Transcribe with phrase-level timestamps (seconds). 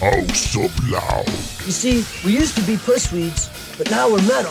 [0.00, 1.26] House of Loud.
[1.66, 4.50] You see, we used to be pussweeds, but now we're metal.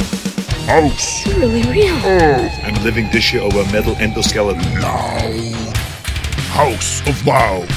[0.67, 1.95] House Really real.
[1.95, 4.61] of I'm living this year over metal endoskeleton.
[4.79, 5.75] Loud.
[6.53, 7.67] House of Loud.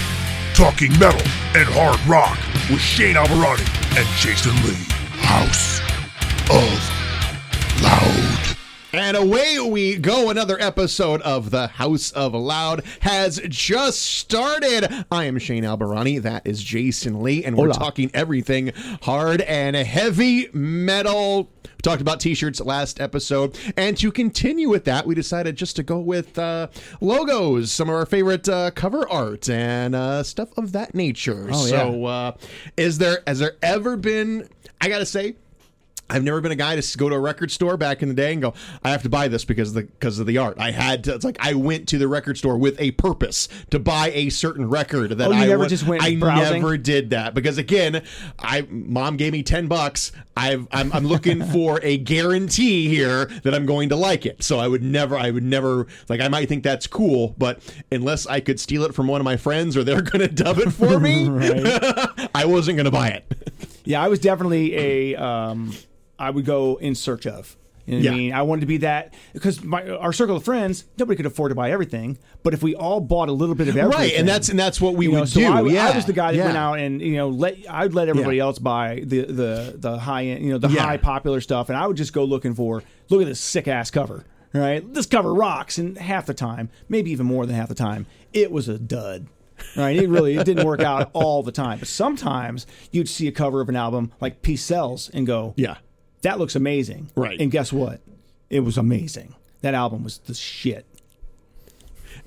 [0.54, 1.22] Talking metal
[1.56, 2.36] and hard rock
[2.68, 3.66] with Shane Alvarani
[3.96, 4.76] and Jason Lee.
[5.24, 5.80] House
[6.50, 8.21] of Loud.
[8.94, 10.28] And away we go.
[10.28, 15.06] Another episode of the House of Loud has just started.
[15.10, 16.20] I am Shane Alberani.
[16.20, 17.42] That is Jason Lee.
[17.42, 17.78] And we're Hola.
[17.78, 18.70] talking everything
[19.00, 21.44] hard and heavy metal.
[21.64, 23.58] We talked about t shirts last episode.
[23.78, 26.68] And to continue with that, we decided just to go with uh,
[27.00, 31.48] logos, some of our favorite uh, cover art, and uh, stuff of that nature.
[31.50, 32.36] Oh, so, uh,
[32.76, 34.50] is there, has there ever been,
[34.82, 35.36] I got to say,
[36.12, 38.32] I've never been a guy to go to a record store back in the day
[38.32, 40.58] and go, I have to buy this because of the because of the art.
[40.58, 41.14] I had to.
[41.14, 44.68] It's like I went to the record store with a purpose to buy a certain
[44.68, 45.10] record.
[45.12, 46.62] That Oh, I never wa- just went I browsing?
[46.62, 48.02] never did that because again,
[48.38, 50.12] I mom gave me ten bucks.
[50.36, 54.42] I've I'm, I'm looking for a guarantee here that I'm going to like it.
[54.42, 58.26] So I would never I would never like I might think that's cool, but unless
[58.26, 60.70] I could steal it from one of my friends or they're going to dub it
[60.70, 61.26] for me,
[62.34, 63.24] I wasn't going to buy it.
[63.84, 65.14] Yeah, I was definitely a.
[65.16, 65.72] Um,
[66.22, 67.56] I would go in search of.
[67.84, 68.10] You know Yeah.
[68.12, 68.32] I mean?
[68.32, 71.56] I wanted to be that because my our circle of friends, nobody could afford to
[71.56, 72.16] buy everything.
[72.44, 74.80] But if we all bought a little bit of everything, Right, and that's and that's
[74.80, 75.46] what we you know, would so do.
[75.46, 76.44] I, yeah, I was the guy that yeah.
[76.44, 78.44] went out and you know let I'd let everybody Yeah.
[78.44, 81.88] else buy the the the high end, you know, the high popular stuff, and I
[81.88, 84.24] would just go looking for look at this sick ass cover.
[84.54, 88.06] Right, this cover rocks, and half the time, maybe even more than half the time,
[88.34, 89.26] it was a dud.
[89.76, 93.32] Right, it really it didn't work out all the time, but sometimes you'd see a
[93.32, 95.78] cover of an album like Peace Sells and go, Yeah.
[96.22, 97.10] That looks amazing.
[97.14, 97.40] Right.
[97.40, 98.00] And guess what?
[98.50, 99.34] It was amazing.
[99.60, 100.86] That album was the shit.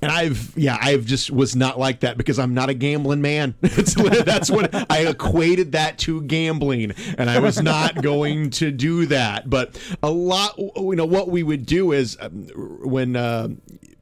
[0.02, 3.54] And I've yeah, I've just was not like that because I'm not a gambling man.
[3.60, 9.48] That's what I equated that to gambling, and I was not going to do that.
[9.48, 12.48] But a lot, you know, what we would do is um,
[12.82, 13.16] when.
[13.16, 13.48] Uh,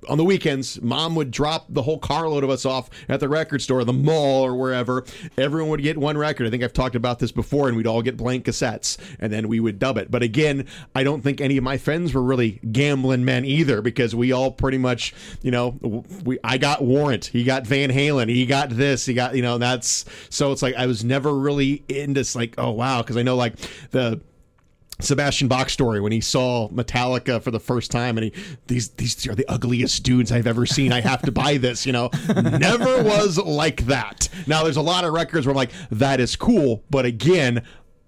[0.08, 3.62] on the weekends, mom would drop the whole carload of us off at the record
[3.62, 5.04] store, the mall, or wherever.
[5.36, 6.46] Everyone would get one record.
[6.46, 9.48] I think I've talked about this before, and we'd all get blank cassettes, and then
[9.48, 10.10] we would dub it.
[10.10, 14.14] But again, I don't think any of my friends were really gambling men either, because
[14.14, 18.46] we all pretty much, you know, we I got Warrant, he got Van Halen, he
[18.46, 22.24] got this, he got, you know, that's so it's like I was never really into
[22.34, 23.54] like, oh wow, because I know like
[23.90, 24.20] the.
[25.00, 28.32] Sebastian Bach story when he saw Metallica for the first time and he
[28.66, 30.92] these these are the ugliest dudes I've ever seen.
[30.92, 32.10] I have to buy this, you know.
[32.36, 34.28] Never was like that.
[34.46, 37.62] Now there's a lot of records where I'm like that is cool, but again,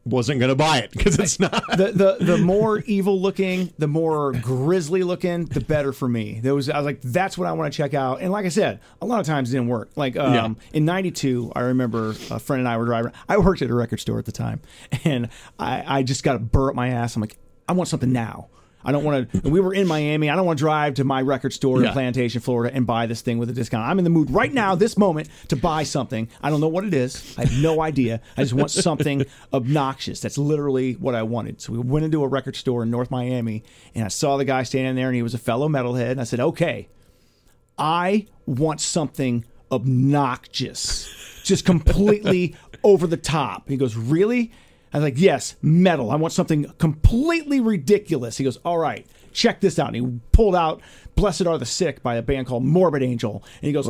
[0.07, 3.89] wasn't going to buy it because it's not The, the the more evil looking, the
[3.89, 6.41] more grisly looking, the better for me.
[6.41, 8.21] There was I was like, that's what I want to check out.
[8.21, 9.91] And like I said, a lot of times it didn't work.
[9.97, 10.49] Like um, Yeah.
[10.73, 13.13] in '92, I remember a friend and I were driving.
[13.29, 14.61] I worked at a record store at the time,
[15.05, 15.29] and
[15.59, 17.17] I, I just got a burr up my ass.
[17.17, 17.37] I'm like,
[17.69, 18.49] I want something now.
[18.87, 19.51] I don't want to.
[19.51, 20.31] We were in Miami.
[20.31, 21.89] I don't want to drive to my record store Yeah.
[21.89, 23.85] in Plantation, Florida, and buy this thing with a discount.
[23.87, 26.29] I'm in the mood right now, this moment, to buy something.
[26.43, 27.35] I don't know what it is.
[27.37, 28.21] I have no idea.
[28.37, 30.21] I just want something obnoxious.
[30.21, 31.61] That's literally what I wanted.
[31.61, 33.65] So we went into a record store in North Miami,
[33.95, 36.13] and I saw the guy standing there, and he was a fellow metalhead.
[36.13, 36.89] And I said, "Okay,
[37.77, 42.55] I want something obnoxious, just completely
[42.85, 43.69] over the top.
[43.69, 44.53] He goes, Really?
[44.97, 46.11] I was like, Yes, metal.
[46.11, 48.39] I want something completely ridiculous.
[48.39, 49.95] He goes, All right, check this out.
[49.95, 50.81] And he pulled out
[51.15, 53.43] Blessed Are the Sick by a band called Morbid Angel.
[53.61, 53.89] And he goes,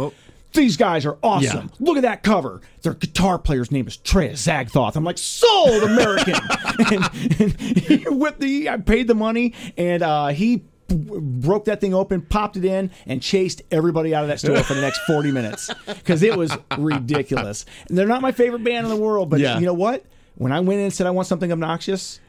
[0.53, 1.71] these guys are awesome.
[1.78, 1.87] Yeah.
[1.87, 2.62] Look at that cover.
[2.81, 4.97] Their guitar player's name is Trey Azagthoth.
[4.97, 6.34] I'm like, sold American.
[6.78, 11.93] and, and he whipped the, I paid the money, and uh, he broke that thing
[11.93, 15.31] open, popped it in, and chased everybody out of that store for the next 40
[15.31, 17.67] minutes because it was ridiculous.
[17.88, 19.59] And they're not my favorite band in the world, but Yeah.
[19.59, 20.05] you know what?
[20.36, 22.20] When I went in and said I want something obnoxious,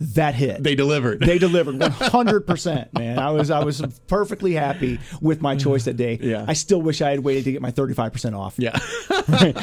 [0.00, 0.64] that hit.
[0.64, 1.20] they delivered.
[1.20, 3.18] They delivered 100%, man.
[3.20, 6.18] I was I was perfectly happy with my choice that day.
[6.20, 6.44] Yeah.
[6.48, 8.54] I still wish I had waited to get my 35% off.
[8.58, 8.76] yeah.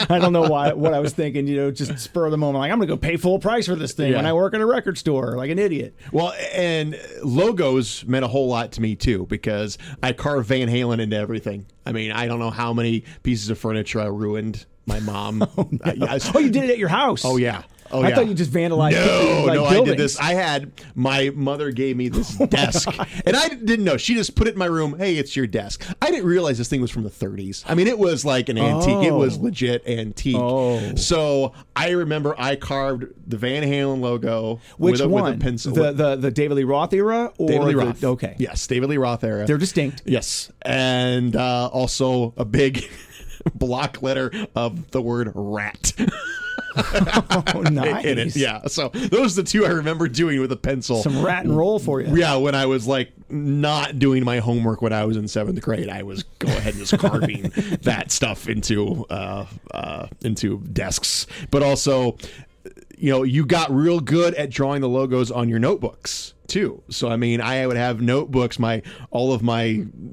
[0.10, 2.60] I don't know why what I was thinking, you know, just spur of the moment
[2.62, 4.62] like I'm going to go pay full price for this thing when I work at
[4.62, 5.94] a record store like an idiot.
[6.14, 11.00] Well, and logos meant a whole lot to me too because I carved Van Halen
[11.02, 11.66] into everything.
[11.86, 14.66] I mean, I don't know how many pieces of furniture I ruined.
[14.86, 15.42] My mom.
[15.58, 17.24] Oh, I- I- Oh, you did it at your house.
[17.26, 17.64] oh yeah.
[17.92, 18.16] Oh I yeah.
[18.16, 19.98] thought you just vandalized No, like, no, I buildings.
[19.98, 20.20] did this.
[20.20, 22.88] I had my mother gave me this Oh desk,
[23.26, 23.98] and I didn't know.
[23.98, 24.98] She just put it in my room.
[24.98, 25.84] Hey, it's your desk.
[26.02, 27.64] I didn't realize this thing was from the 30s.
[27.68, 29.04] I mean, it was like an antique.
[29.08, 29.42] It was Oh.
[29.44, 30.36] legit antique.
[30.38, 30.96] Oh.
[30.96, 35.24] So I remember I carved the Van Halen logo Which with a, one?
[35.24, 35.74] with a pencil.
[35.74, 38.04] The, the the David Lee Roth era or David Lee the- Roth.
[38.04, 38.36] okay.
[38.38, 39.46] Yes, David Lee Roth era.
[39.46, 40.04] They're distinct.
[40.06, 42.90] Yes, and uh, also a big
[43.56, 45.94] block letter of the word rat.
[47.56, 48.06] Oh, nice.
[48.06, 48.36] in it.
[48.36, 48.66] Yeah.
[48.68, 51.02] So those are the two I remember doing with a pencil.
[51.02, 52.16] Some rat and roll for you.
[52.16, 55.90] yeah, when I was like not doing my homework when I was in seventh grade,
[55.90, 57.42] I was go ahead and just carving
[57.84, 61.28] that stuff into uh, uh, into desks.
[61.52, 62.18] But also,
[62.98, 66.84] you know, you got real good at drawing the logos on your notebooks too.
[66.90, 68.60] So I mean, I would have notebooks.
[68.60, 68.82] My
[69.12, 69.64] all of my,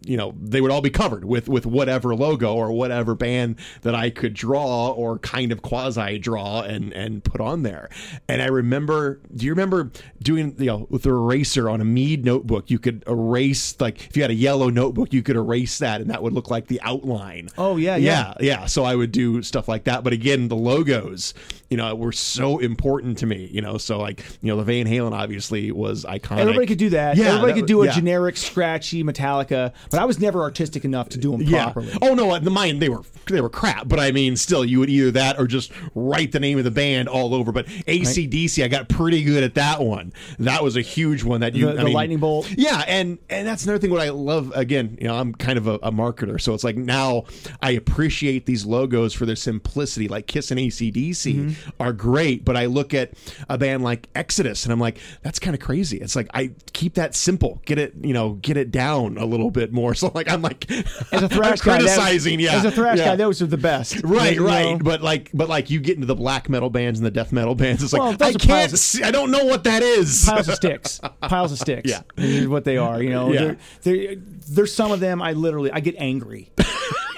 [0.04, 3.94] you know, they would all be covered with with whatever logo or whatever band that
[3.94, 7.88] I could draw or kind of quasi draw and and put on there.
[8.28, 9.90] And I remember, do you remember
[10.22, 12.70] doing you know with the eraser on a Mead notebook?
[12.70, 16.10] You could erase like if you had a yellow notebook, you could erase that, and
[16.10, 17.48] that would look like the outline.
[17.58, 18.34] Oh, yeah, yeah.
[18.40, 18.66] yeah, yeah.
[18.66, 20.04] So I would do stuff like that.
[20.04, 21.34] But again, the logos,
[21.70, 23.48] you know, were so important to me.
[23.50, 26.25] You know, so like you know, the Van Halen obviously was iconic.
[26.30, 27.16] Everybody could do that.
[27.16, 27.92] Yeah, Everybody that could do a yeah.
[27.92, 31.64] generic, scratchy Metallica, but I was never artistic enough to do them Yeah.
[31.64, 31.92] properly.
[32.02, 33.88] Oh no, the mine they were they were crap.
[33.88, 36.70] But I mean, still, you would either that or just write the name of the
[36.70, 37.52] band all over.
[37.52, 40.12] But ACDC, I got pretty good at that one.
[40.38, 42.50] That was a huge one that you The- the mean- lightning bolt?
[42.56, 43.90] Yeah, and and that's another thing.
[43.90, 46.76] What I love again, you know, I'm kind of a, a marketer, so it's like
[46.76, 47.24] now
[47.62, 50.08] I appreciate these logos for their simplicity.
[50.08, 51.70] Like Kiss and ACDC Mm-hmm.
[51.80, 53.12] are great, but I look at
[53.48, 55.98] a band like Exodus and I'm like, that's kind of crazy.
[55.98, 59.50] It's like I keep that simple, get it, you know, get it down a little
[59.50, 59.94] bit more.
[59.96, 63.04] So like I'm like As a thrash guy, criticizing, yeah, As a thrash yeah.
[63.06, 64.02] guy, those are the best.
[64.04, 64.46] Right, You know?
[64.46, 67.32] right, but like, but like, you get into the black metal bands and the death
[67.32, 67.82] metal bands.
[67.82, 70.24] It's like Well, I can't, of- see, I don't know what that is.
[70.26, 71.88] piles of sticks, piles of sticks.
[71.90, 72.02] Yeah.
[72.16, 73.02] is what they are.
[73.02, 73.40] You know, Yeah.
[73.40, 74.16] They're- they're-
[74.48, 76.50] there's some of them I literally I get angry.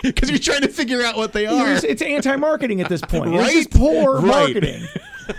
[0.03, 1.73] because you're trying to figure out what they are.
[1.75, 3.33] It's, it's anti-marketing at this point.
[3.33, 3.45] Right?
[3.55, 4.25] It's just poor Right.
[4.25, 4.87] marketing.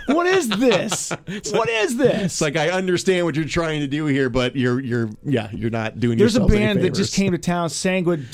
[0.06, 1.12] What is this?
[1.52, 2.22] What is this?
[2.24, 5.70] It's like I understand what you're trying to do here, but you're you're yeah, you're
[5.70, 6.18] not doing.
[6.18, 8.26] There's a band that just came to town, Sanguid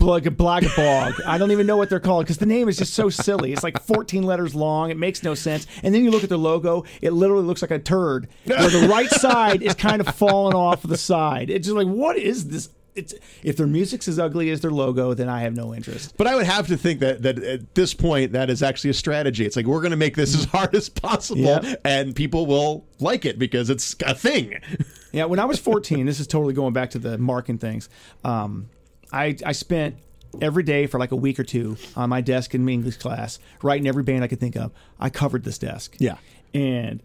[0.00, 1.20] Blag- Blagabog.
[1.26, 3.52] I don't even know what they're called because the name is just so silly.
[3.52, 4.90] It's like 14 letters long.
[4.90, 5.66] It makes no sense.
[5.82, 8.88] And then you look at their logo, it literally looks like a turd where the
[8.88, 11.50] right side is kind of falling off the side.
[11.50, 12.70] It's just like, what is this?
[12.94, 16.16] It's, if their music's as ugly as their logo, then I have no interest.
[16.16, 18.94] But I would have to think that that at this point that is actually a
[18.94, 19.46] strategy.
[19.46, 21.74] It's like we're going to make this as hard as possible, Yeah.
[21.84, 24.60] and people will like it because it's a thing.
[25.12, 27.88] Yeah, when I was 14, this is totally going back to the marking things.
[28.22, 28.70] Um,
[29.12, 29.96] I I spent
[30.40, 33.40] every day for like a week or two on my desk in my English class,
[33.60, 34.70] writing every band I could think of.
[35.00, 35.96] I covered this desk.
[35.98, 36.18] Yeah.
[36.54, 37.02] And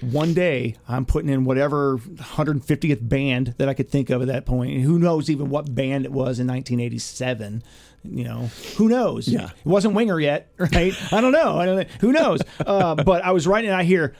[0.00, 4.46] one day I'm putting in whatever 150th band that I could think of at that
[4.46, 4.72] point.
[4.72, 7.62] And who knows even what band it was in 1987.
[8.04, 9.28] You know, who knows?
[9.28, 9.46] Yeah.
[9.50, 10.94] It wasn't Winger yet, right?
[11.12, 11.58] I don't know.
[11.58, 11.84] I don't know.
[12.00, 12.40] Who knows?
[12.64, 14.14] Uh, but I was writing and I hear,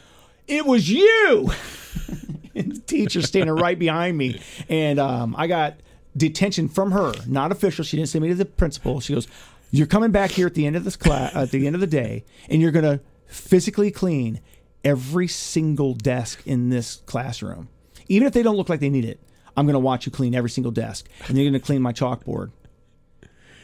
[0.46, 1.50] it was you.
[2.54, 4.40] and the teacher standing right behind me.
[4.68, 5.76] And um, I got
[6.16, 7.84] detention from her, not official.
[7.84, 9.00] She didn't send me to the principal.
[9.00, 9.28] She goes,
[9.70, 11.86] "You're coming back here at the end of this class, at the end of the
[11.86, 14.40] day, and you're gonna physically clean
[14.84, 17.68] every single desk in this classroom,
[18.08, 19.20] even if they don't look like they need it.
[19.56, 22.52] I'm gonna watch you clean every single desk, and you're gonna clean my chalkboard,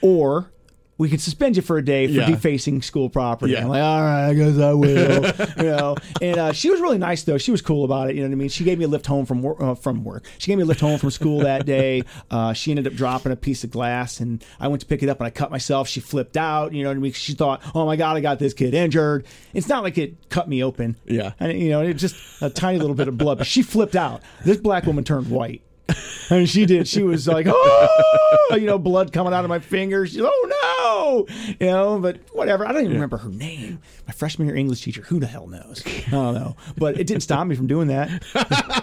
[0.01, 0.51] or."
[0.97, 2.27] We can suspend you for a day for Yeah.
[2.31, 3.53] defacing school property.
[3.55, 3.63] Yeah.
[3.63, 5.25] I'm like, all right, I guess I will.
[5.57, 7.37] you know, and uh, she was really nice though.
[7.37, 8.15] She was cool about it.
[8.17, 8.49] You know what I mean?
[8.49, 9.61] She gave me a lift home from work.
[9.61, 12.05] Uh, from work, she gave me a lift home from school that day.
[12.31, 15.09] Uh, she ended up dropping a piece of glass, and I went to pick it
[15.09, 15.89] up, and I cut myself.
[15.89, 16.73] She flipped out.
[16.73, 17.13] You know what I mean?
[17.13, 19.27] She thought, oh my god, I got this kid injured.
[19.53, 20.97] It's not like it cut me open.
[21.07, 21.33] Yeah.
[21.41, 23.39] and you know, it just a tiny little bit of blood.
[23.39, 24.23] But she flipped out.
[24.45, 25.63] This black woman turned white.
[26.31, 26.89] And she did.
[26.89, 30.11] She was like, oh, you know, blood coming out of my fingers.
[30.13, 31.99] She's, oh no, you know.
[31.99, 32.67] But whatever.
[32.67, 33.81] I don't even remember her name.
[34.07, 35.03] My freshman year English teacher.
[35.03, 35.83] Who the hell knows?
[35.87, 36.57] I don't know.
[36.79, 38.11] But it didn't stop me from doing that.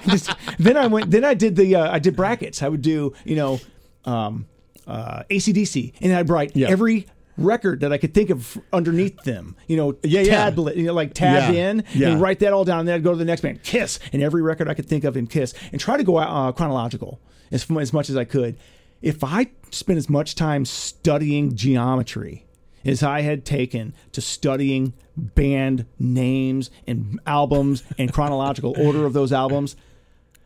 [0.07, 1.09] Just- then I went.
[1.09, 1.75] Then I did the.
[1.77, 2.61] Uh, I did brackets.
[2.61, 3.59] I would do, you know,
[4.05, 4.45] um,
[4.85, 6.69] uh, ACDC, and I'd write Yeah.
[6.69, 9.55] every record that I could think of underneath them.
[9.67, 10.35] You know, Yeah, yeah.
[10.35, 11.69] tablet, you know, like tab Yeah.
[11.69, 12.09] in, Yeah.
[12.09, 12.79] and write that all down.
[12.79, 15.03] And then I'd go to the next band, Kiss, and every record I could think
[15.03, 17.19] of in Kiss, and try to go uh, chronological
[17.51, 18.57] as, as much as I could.
[19.01, 22.45] If I spent as much time studying geometry
[22.85, 29.31] as I had taken to studying band names and albums and chronological order of those
[29.33, 29.75] albums,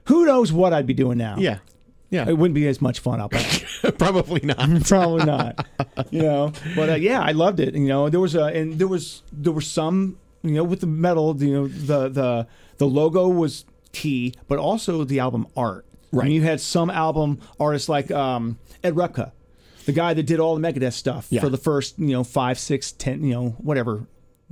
[0.05, 1.35] who knows what I'd be doing now?
[1.37, 1.57] Yeah,
[2.09, 3.63] yeah, It wouldn't be as much fun, I'll bet.
[3.97, 4.57] probably not.
[4.85, 5.65] Probably not.
[6.11, 7.73] You know, but uh, yeah, I loved it.
[7.75, 10.87] You know, there was a and there was there were some you know with the
[10.87, 11.35] metal.
[11.41, 12.47] You know, the the
[12.77, 15.85] the logo was key, but also the album art.
[16.11, 16.25] Right.
[16.25, 19.31] And you had some album artists like um, Ed Repka,
[19.85, 21.41] the guy that did all the Megadeth stuff Yeah.
[21.41, 24.05] for the first you know five, six, ten, you know whatever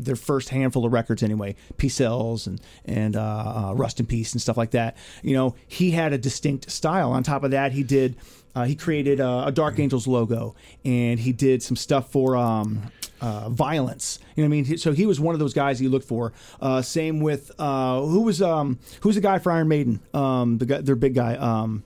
[0.04, 4.34] their first handful of records anyway, Peace Sells and and uh, uh, Rust in Peace
[4.34, 4.98] and stuff like that.
[5.22, 7.12] You know, he had a distinct style.
[7.12, 8.16] On top of that, he did
[8.56, 10.56] uh, he created a Dark Angels logo,
[10.86, 12.92] and he did some stuff for um,
[13.24, 14.20] uh, violence.
[14.36, 14.78] You know what I mean?
[14.78, 16.34] So he was one of those guys you look for.
[16.60, 20.02] Uh, same with uh, who was um, who's the guy for Iron Maiden?
[20.14, 21.84] Um, the guy, their big guy, um,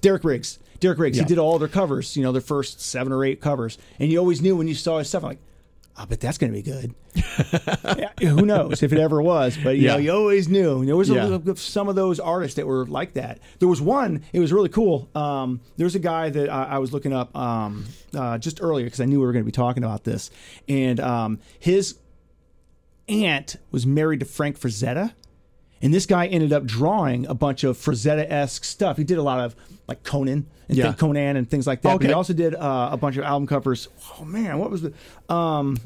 [0.00, 0.58] Derek Riggs.
[0.80, 1.16] Derek Riggs.
[1.16, 1.24] Yeah.
[1.24, 2.16] He did all their covers.
[2.16, 4.98] You know, their first seven or eight covers, and you always knew when you saw
[4.98, 5.22] his stuff.
[5.22, 5.38] like,
[5.98, 6.94] I bet that's going to be good.
[8.20, 9.92] yeah, who knows if it ever was, but you Yeah.
[9.92, 10.84] know, you always knew.
[10.84, 11.24] There was a Yeah.
[11.26, 13.38] little- some of those artists that were like that.
[13.60, 14.22] There was one.
[14.34, 15.08] It was really cool.
[15.14, 18.84] Um, there was a guy that I, I was looking up um, uh, just earlier
[18.84, 20.30] because I knew we were going to be talking about this,
[20.68, 21.96] and um, his
[23.08, 25.12] aunt was married to Frank Frazetta.
[25.82, 28.96] And this guy ended up drawing a bunch of Frazetta esque stuff.
[28.96, 29.54] He did a lot of
[29.86, 30.92] like Conan and Yeah.
[30.94, 31.92] Conan and things like that.
[31.92, 32.14] But he Okay.
[32.14, 33.88] also did uh, a bunch of album covers.
[34.18, 34.92] Oh man, what was the?
[35.28, 35.76] Um,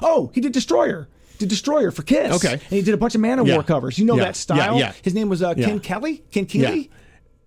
[0.00, 1.08] oh, he did Destroyer.
[1.38, 2.34] Did Destroyer for Kiss.
[2.36, 2.52] Okay.
[2.54, 3.54] and he did a bunch of Manowar Yeah.
[3.54, 3.98] War covers.
[3.98, 4.24] You know Yeah.
[4.24, 4.78] that style.
[4.78, 4.92] Yeah.
[5.02, 5.80] His name was uh, Ken.
[5.80, 6.22] Kelly.
[6.30, 6.46] Ken.
[6.50, 6.82] Yeah.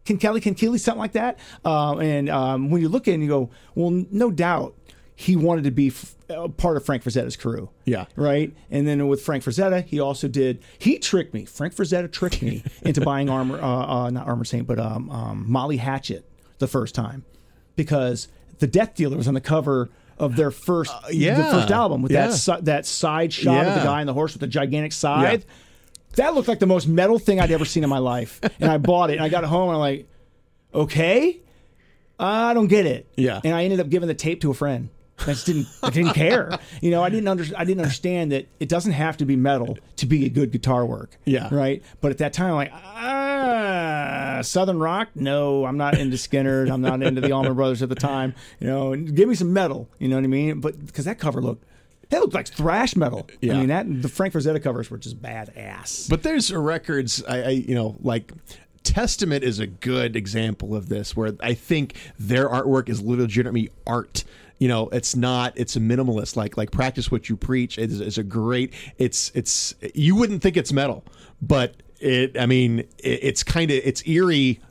[0.06, 1.40] Ken Kelly, Ken Keeley, something like that.
[1.64, 4.76] Um, and um, when you look at it and you go, well, no doubt
[5.16, 7.70] he wanted to be f- a part of Frank Frazetta's crew.
[7.86, 8.06] Yeah.
[8.16, 8.54] Right.
[8.70, 11.46] And then with Frank Frazetta, he also did, he tricked me.
[11.46, 13.66] Frank Frazetta tricked me into buying Armor, uh,
[14.06, 16.28] uh, not Armored Saint, but um, um, Molly Hatchet
[16.60, 17.24] the first time
[17.76, 18.28] because
[18.60, 21.52] the Death Dealer was on the cover of their first, the yeah.
[21.52, 22.28] first album with Yeah.
[22.28, 25.46] that, si- that side shot of the guy on the horse with the gigantic scythe.
[26.16, 28.40] That looked like the most metal thing I'd ever seen in my life.
[28.60, 30.08] And I bought it and I got it home and I'm like,
[30.74, 31.40] okay,
[32.18, 33.08] I don't get it.
[33.18, 33.42] Yeah.
[33.44, 34.90] And I ended up giving the tape to a friend.
[35.20, 35.68] I just didn't.
[35.82, 36.60] I didn't care.
[36.82, 39.78] You know, I didn't under, I didn't understand that it doesn't have to be metal
[39.96, 41.18] to be a good guitar work.
[41.26, 41.48] Yeah.
[41.52, 41.82] Right.
[42.02, 45.10] But at that time, I'm like, ah, Southern rock.
[45.16, 46.70] No, I'm not into Skynyrd.
[46.70, 48.36] I'm not into the Allman Brothers at the time.
[48.60, 49.90] You know, and give me some metal.
[50.00, 50.60] You know what I mean?
[50.60, 51.64] But because that cover looked.
[52.10, 53.28] That looked like thrash metal.
[53.42, 53.54] Yeah.
[53.54, 56.08] I mean, that the Frank Frazetta covers were just badass.
[56.08, 58.32] But there's records, I, I you know, like
[58.84, 64.24] Testament is a good example of this, where I think their artwork is legitimately art.
[64.58, 65.54] You know, it's not.
[65.56, 66.36] It's a minimalist.
[66.36, 68.74] Like like practice what you preach is, is a great.
[68.98, 71.04] It's it's you wouldn't think it's metal,
[71.42, 72.40] but it.
[72.40, 72.88] I mean, it,
[73.22, 74.62] it's kind of it's eerie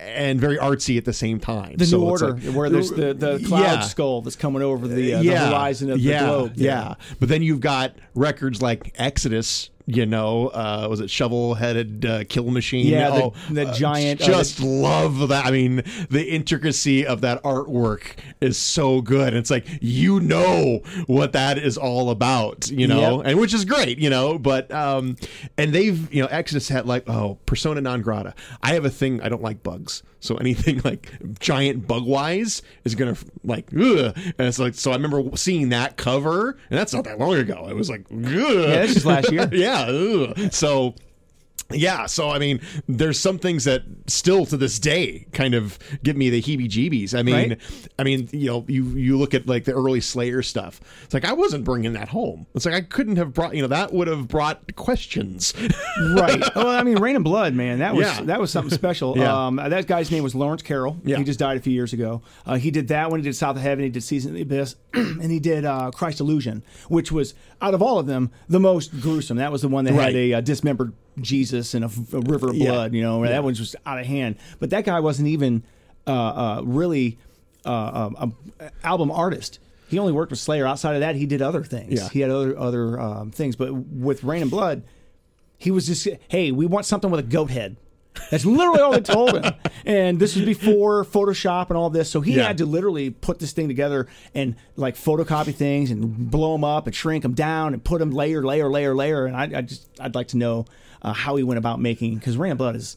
[0.00, 1.76] and very artsy at the same time.
[1.76, 3.80] The So New Order, like- where there's the, the cloud Yeah.
[3.80, 6.52] skull that's coming over the, uh, the horizon of yeah, the globe.
[6.56, 9.70] Yeah, but then you've got records like Exodus.
[9.88, 12.86] You know, uh, was it shovel-headed uh, kill machine?
[12.88, 15.46] Yeah, the- oh, the uh, giant, uh, Just love that.
[15.46, 18.02] I mean, the intricacy of that artwork
[18.40, 19.32] is so good.
[19.32, 22.68] It's like you know what that is all about.
[22.68, 23.26] You know, Yep.
[23.26, 23.98] and which is great.
[23.98, 25.16] You know, but um,
[25.56, 28.34] and they've you know Exodus had like oh persona non grata.
[28.62, 29.20] I have a thing.
[29.22, 30.02] I don't like bugs.
[30.26, 34.12] So anything like giant bug wise is gonna like ugh.
[34.16, 37.66] and it's like so I remember seeing that cover and that's not that long ago.
[37.68, 38.24] It was like ugh.
[38.24, 39.48] Yeah, this is last year.
[39.52, 39.82] yeah.
[39.82, 40.52] ugh.
[40.52, 40.94] So
[41.72, 46.16] yeah, so I mean, there's some things that still to this day kind of give
[46.16, 47.18] me the heebie-jeebies.
[47.18, 47.60] I mean, Right.
[47.98, 50.80] I mean, you know, you you look at like the early Slayer stuff.
[51.04, 52.46] It's like I wasn't bringing that home.
[52.54, 55.52] It's like I couldn't have brought, you know, that would have brought questions.
[56.14, 56.42] right.
[56.54, 58.22] Well, I mean, Reign in Blood, man, that was Yeah.
[58.24, 59.16] that was something special.
[59.26, 59.46] Yeah.
[59.46, 60.96] Um, that guy's name was Lawrence Carroll.
[61.04, 61.16] Yeah.
[61.16, 62.22] He just died a few years ago.
[62.44, 63.20] Uh, he did that one.
[63.20, 63.84] He did South of Heaven.
[63.84, 67.72] He did Season of the Abyss, and he did uh, Christ Illusion, which was out
[67.74, 69.36] of all of them the most gruesome.
[69.38, 70.06] That was the one that Right.
[70.06, 72.70] had a uh, dismembered Jesus and a, a river of Yeah.
[72.70, 72.94] blood.
[72.94, 74.36] You know, that one was just out of hand.
[74.58, 75.62] But that guy wasn't even
[76.06, 77.18] uh, uh, really
[77.64, 79.58] uh, um, a album artist.
[79.88, 80.66] He only worked with Slayer.
[80.66, 81.92] Outside of that, he did other things.
[82.00, 82.08] Yeah.
[82.08, 83.56] He had other other um, things.
[83.56, 84.82] But with Reign in Blood,
[85.58, 87.76] he was just, hey, we want something with a goat head.
[88.30, 89.54] That's literally all they told him.
[89.86, 92.10] And this was before Photoshop and all this.
[92.10, 92.48] So he Yeah.
[92.48, 96.86] had to literally put this thing together and like photocopy things and blow them up
[96.88, 99.26] and shrink them down and put them layer, layer, layer, layer.
[99.26, 100.64] And I, I just, I'd like to know
[101.02, 102.96] uh, how he went about making, because Reign in Blood is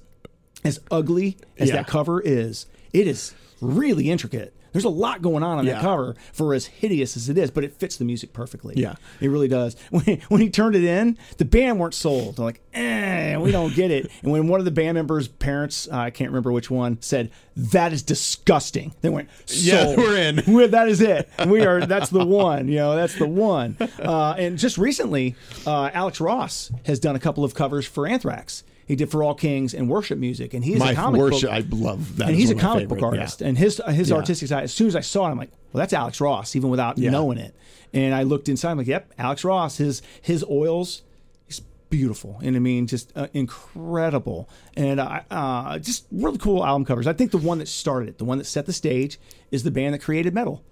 [0.63, 1.75] as ugly as Yeah.
[1.75, 2.65] that cover is.
[2.91, 4.55] It is really intricate.
[4.71, 5.73] There's a lot going on on Yeah.
[5.73, 8.75] that cover for as hideous as it is, but it fits the music perfectly.
[8.77, 8.95] Yeah.
[9.21, 9.75] It really does.
[9.89, 12.35] When, when he turned it in, the band weren't sold.
[12.38, 14.09] They're like, eh, we don't get it.
[14.21, 17.31] And when one of the band members' parents, uh, I can't remember which one, said,
[17.55, 20.41] that is disgusting, they went, Yeah, we're in.
[20.47, 21.29] We- that is it.
[21.47, 23.75] We are, that's the one, you know, that's the one.
[23.99, 25.35] Uh, and just recently,
[25.65, 28.63] uh, Alex Ross has done a couple of covers for Anthrax.
[28.89, 30.53] He did For All Kings and worship music.
[30.55, 32.27] And he's My a comic worship, book I love that.
[32.29, 33.19] and he's a one of my comic book favorite, yeah.
[33.22, 34.15] artist, and his his Yeah.
[34.15, 34.63] artistic side.
[34.63, 37.12] As soon as I saw it, I'm like, well, that's Alex Ross, even without Yeah.
[37.12, 37.55] knowing it.
[37.93, 39.77] And I looked inside, I'm like, yep, Alex Ross.
[39.77, 41.03] His his oils,
[41.46, 46.84] he's beautiful, and I mean, just uh, incredible, and uh, uh, just really cool album
[46.84, 47.05] covers.
[47.05, 49.19] I think the one that started it, the one that set the stage,
[49.51, 50.63] is the band that created metal,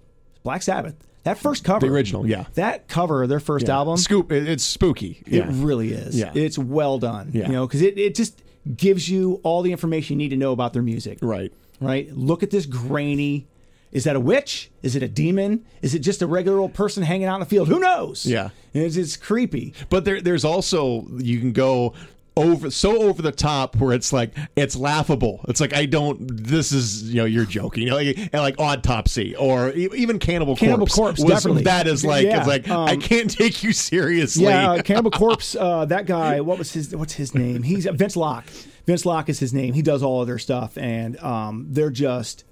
[0.42, 0.96] Black Sabbath.
[1.28, 2.44] That first cover, The original, yeah.
[2.54, 3.74] that cover their first Yeah.
[3.76, 4.32] album, Scoop.
[4.32, 5.22] it- It's spooky.
[5.26, 5.46] it Yeah.
[5.50, 6.16] really is.
[6.18, 6.32] Yeah.
[6.34, 7.30] It's well done.
[7.34, 7.46] Yeah.
[7.46, 8.40] You know, because it, it just
[8.76, 11.18] gives you all the information you need to know about their music.
[11.20, 11.52] Right.
[11.80, 12.10] Right?
[12.16, 13.46] Look at this grainy.
[13.92, 14.70] Is that a witch?
[14.82, 15.64] Is it a demon?
[15.80, 17.68] Is it just a regular old person hanging out in the field?
[17.68, 18.26] Who knows?
[18.26, 18.50] Yeah.
[18.74, 19.72] It's, it's creepy.
[19.90, 21.94] But there, there's also you can go
[22.38, 25.44] over so over the top where it's like it's laughable.
[25.48, 26.18] It's like I don't.
[26.20, 27.84] This is you know you're joking.
[27.84, 30.60] You know, like, and like autopsy or even Cannibal Corpse.
[30.60, 31.64] Cannibal Corpse, was, definitely.
[31.64, 34.44] That is like Yeah, it's like I um, can't take you seriously.
[34.44, 35.56] Yeah, uh, Cannibal Corpse.
[35.56, 36.40] Uh, that guy.
[36.40, 36.94] What was his?
[36.94, 37.62] What's his name?
[37.62, 38.46] He's Vince Locke.
[38.86, 39.74] Vince Locke is his name.
[39.74, 42.44] He does all of their stuff, and um, they're just.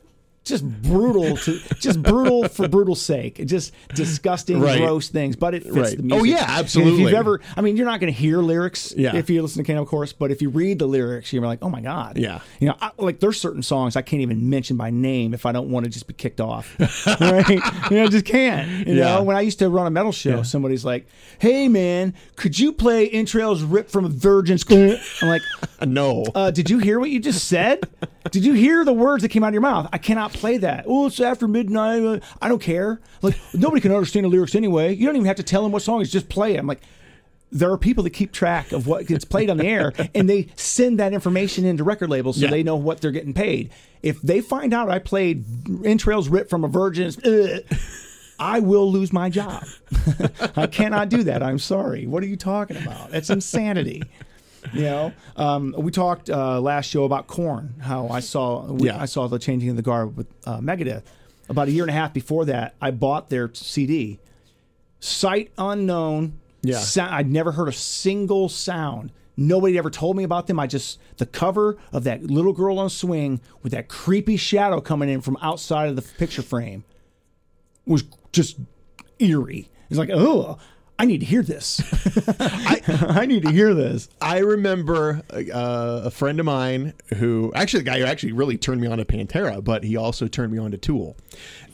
[0.47, 3.45] Just brutal to just brutal for brutal sake.
[3.47, 4.79] Just disgusting, Right.
[4.79, 5.97] gross things, but it fits Right.
[5.97, 6.21] the music.
[6.21, 7.03] Oh, yeah, And if absolutely.
[7.03, 9.17] you've ever, I mean, you're not going to hear lyrics Yeah.
[9.17, 11.69] if you listen to Cannibal Corpse, but if you read the lyrics, you're like, oh
[11.69, 12.41] my god, Yeah.
[12.61, 15.53] You know, I, like there's certain songs I can't even mention by name if I
[15.53, 16.77] don't want to just be kicked off,
[17.21, 17.49] right?
[17.91, 18.87] You know, I just can't.
[18.87, 19.17] You Yeah.
[19.17, 21.07] know, when I used to run a metal show, somebody's like,
[21.41, 25.43] "Hey, man, could you play Entrails Ripped from a Virgin's?" I'm like,
[25.87, 26.25] no.
[26.35, 27.81] uh, "Did you hear what you just said?
[28.31, 29.89] Did you hear the words that came out of your mouth?
[29.93, 30.85] I cannot play that.
[30.87, 32.03] Oh, it's after midnight.
[32.03, 33.01] uh, I don't care.
[33.23, 34.95] Like nobody can understand the lyrics anyway.
[34.95, 36.01] You don't even have to tell them what song.
[36.03, 36.81] It's just play it." I'm like.
[37.53, 40.49] There are people that keep track of what gets played on the air, and they
[40.57, 42.51] send that information into record labels so Yeah.
[42.51, 43.71] they know what they're getting paid.
[44.03, 45.45] If they find out I played
[45.85, 47.61] entrails ripped from a virgin's, ugh,
[48.41, 49.65] I will lose my job.
[50.57, 51.41] I cannot do that.
[51.41, 52.05] I'm sorry.
[52.09, 53.13] What are you talking about?
[53.13, 54.03] That's insanity.
[54.73, 57.75] You know, um, we talked uh, last show about Korn.
[57.81, 59.01] How I saw we, Yeah.
[59.01, 61.03] I saw the changing of the guard with uh, Megadeth.
[61.49, 64.19] About a year and a half before that, I bought their CD.
[65.01, 66.39] Sight unknown.
[66.63, 66.79] Yeah.
[66.79, 69.13] Sou- I'd never heard a single sound.
[69.37, 70.59] Nobody ever told me about them.
[70.59, 74.81] I just the cover of that little girl on a swing with that creepy shadow
[74.81, 76.85] coming in from outside of the picture frame
[77.87, 78.57] was just
[79.19, 79.69] eerie.
[79.91, 80.59] It's like, oh,
[80.99, 81.83] I need to hear this.
[82.41, 82.81] I,
[83.21, 84.09] I need to hear this.
[84.21, 88.81] I remember uh, a friend of mine who actually the guy who actually really turned
[88.81, 91.15] me on to Pantera, but he also turned me on to Tool.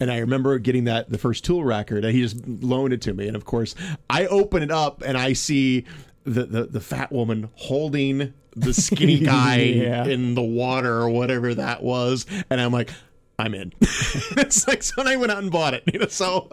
[0.00, 2.04] And I remember getting that the first Tool record.
[2.04, 3.76] And he just loaned it to me, and of course,
[4.10, 5.84] I open it up and I see
[6.24, 10.04] the the, the fat woman holding the skinny guy Yeah.
[10.04, 12.90] in the water or whatever that was, and I'm like.
[13.38, 13.72] I'm in.
[13.80, 15.02] it's like so.
[15.02, 15.82] I went out and bought it.
[15.92, 16.48] You know, so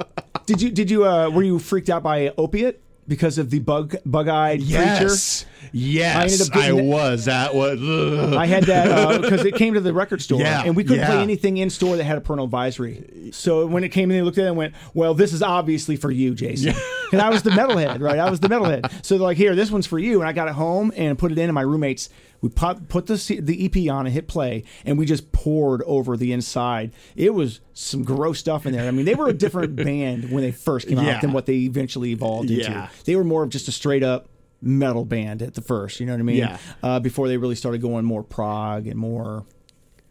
[0.50, 3.96] Did you did you uh, were you freaked out by opiate because of the bug
[4.04, 7.26] bug eyed yes, yes, I I, ended up getting was.
[7.26, 7.80] That was.
[7.80, 8.34] ugh.
[8.34, 11.22] I had that because it came to the record store, Yeah, and we couldn't play
[11.22, 13.30] anything in store that had a parental advisory.
[13.32, 15.98] So when it came in, they looked at it and went, "Well, this is obviously
[15.98, 16.74] for you, Jason."
[17.12, 18.20] And I was the metalhead, right?
[18.20, 19.04] I was the metalhead.
[19.04, 21.32] So they're like, "Here, this one's for you." And I got it home and put
[21.32, 22.08] it in, and my roommates
[22.42, 26.16] we put put the the EP on and hit play, and we just poured over
[26.16, 26.92] the inside.
[27.16, 28.88] It was some gross stuff in there.
[28.88, 31.56] I mean, they were a different band when they first came out than what they
[31.58, 32.64] eventually evolved into.
[32.64, 32.90] Yeah.
[33.06, 34.28] They were more of just a straight up
[34.62, 36.00] metal band at the first.
[36.00, 36.38] You know what I mean?
[36.38, 36.58] Yeah.
[36.84, 39.46] uh, before they really started going more prog and more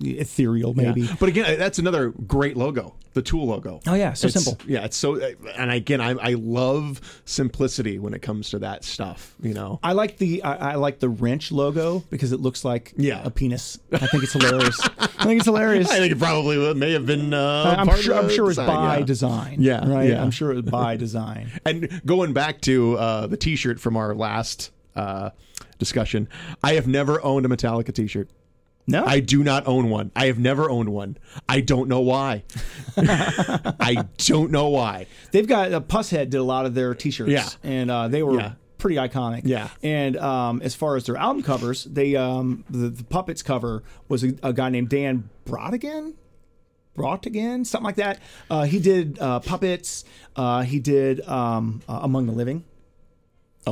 [0.01, 1.03] ethereal, maybe.
[1.03, 1.17] Yeah.
[1.19, 3.81] But again, that's another great logo, the Tool logo.
[3.87, 4.65] Oh, yeah, so It's- simple.
[4.71, 5.21] Yeah, it's so.
[5.57, 9.35] And again, I, I love simplicity when it comes to that stuff.
[9.43, 9.81] You know.
[9.83, 13.23] I like the I, I like the wrench logo because it looks like Yeah.
[13.25, 13.79] a penis.
[13.93, 14.81] I think it's hilarious.
[14.99, 15.91] I think it's hilarious.
[15.91, 17.35] I think it probably may have been.
[17.35, 18.15] Uh, I'm sure.
[18.15, 19.05] I'm sure it's by yeah.
[19.05, 19.57] design.
[19.61, 20.09] Yeah, right.
[20.11, 20.23] yeah.
[20.23, 21.51] I'm sure it was by design.
[21.65, 25.31] And going back to uh, the T-shirt from our last uh,
[25.79, 26.29] discussion,
[26.63, 28.29] I have never owned a Metallica T-shirt.
[28.89, 30.11] No, I do not own one.
[30.17, 31.19] I have never owned one.
[31.49, 32.43] I don't know why.
[32.97, 35.07] I don't know why.
[35.31, 37.31] they've got uh, Pushead did a lot of their T-shirts.
[37.31, 37.49] Yeah.
[37.63, 38.53] and uh, they were Yeah.
[38.79, 39.43] pretty iconic.
[39.45, 39.69] Yeah.
[39.83, 44.25] and um, as far as their album covers, they um, the, the puppets cover was
[44.25, 46.15] a, a guy named Dan Brautigam.
[46.95, 48.19] Brought again, something like that.
[48.51, 50.05] Uh, he did uh, puppets.
[50.35, 52.65] Uh, he did um, uh, Among the Living.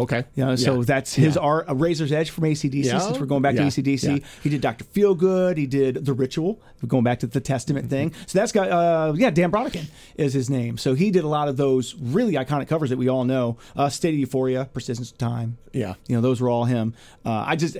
[0.02, 0.24] Okay.
[0.34, 0.84] You know, so Yeah.
[0.86, 1.40] that's his Yeah.
[1.42, 2.98] art, a Razor's Edge from ACDC, Yeah.
[2.98, 3.62] since we're going back Yeah.
[3.62, 4.22] to ACDC.
[4.42, 4.84] He did Dr.
[4.84, 5.56] Feelgood.
[5.56, 6.60] He did The Ritual.
[6.82, 8.12] We're going back to the Testament thing.
[8.26, 10.78] So that's got, uh, yeah, Dan Brautigam is his name.
[10.78, 13.56] So he did a lot of those really iconic covers that we all know.
[13.74, 15.56] Uh, State of Euphoria, Persistence of Time.
[15.72, 15.94] Yeah.
[16.08, 16.94] You know, those were all him.
[17.24, 17.76] Uh, I just,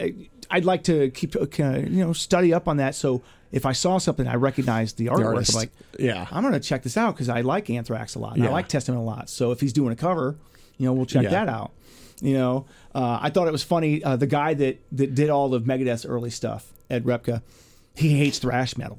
[0.51, 1.47] I'd like to keep, uh,
[1.79, 2.95] you know, study up on that.
[2.95, 5.49] So if I saw something, I recognized the artwork.
[5.51, 6.27] I'm like, Yeah.
[6.31, 8.37] I'm going to check this out because I like Anthrax a lot.
[8.37, 9.29] And I like Testament a lot.
[9.31, 10.37] So if he's doing a cover,
[10.79, 11.31] you know, we'll check Yeah.
[11.31, 11.71] that out.
[12.21, 14.03] You know, uh, I thought it was funny.
[14.03, 17.43] Uh, the guy that that did all of Megadeth's early stuff, Ed Repka,
[17.95, 18.99] he hates thrash metal.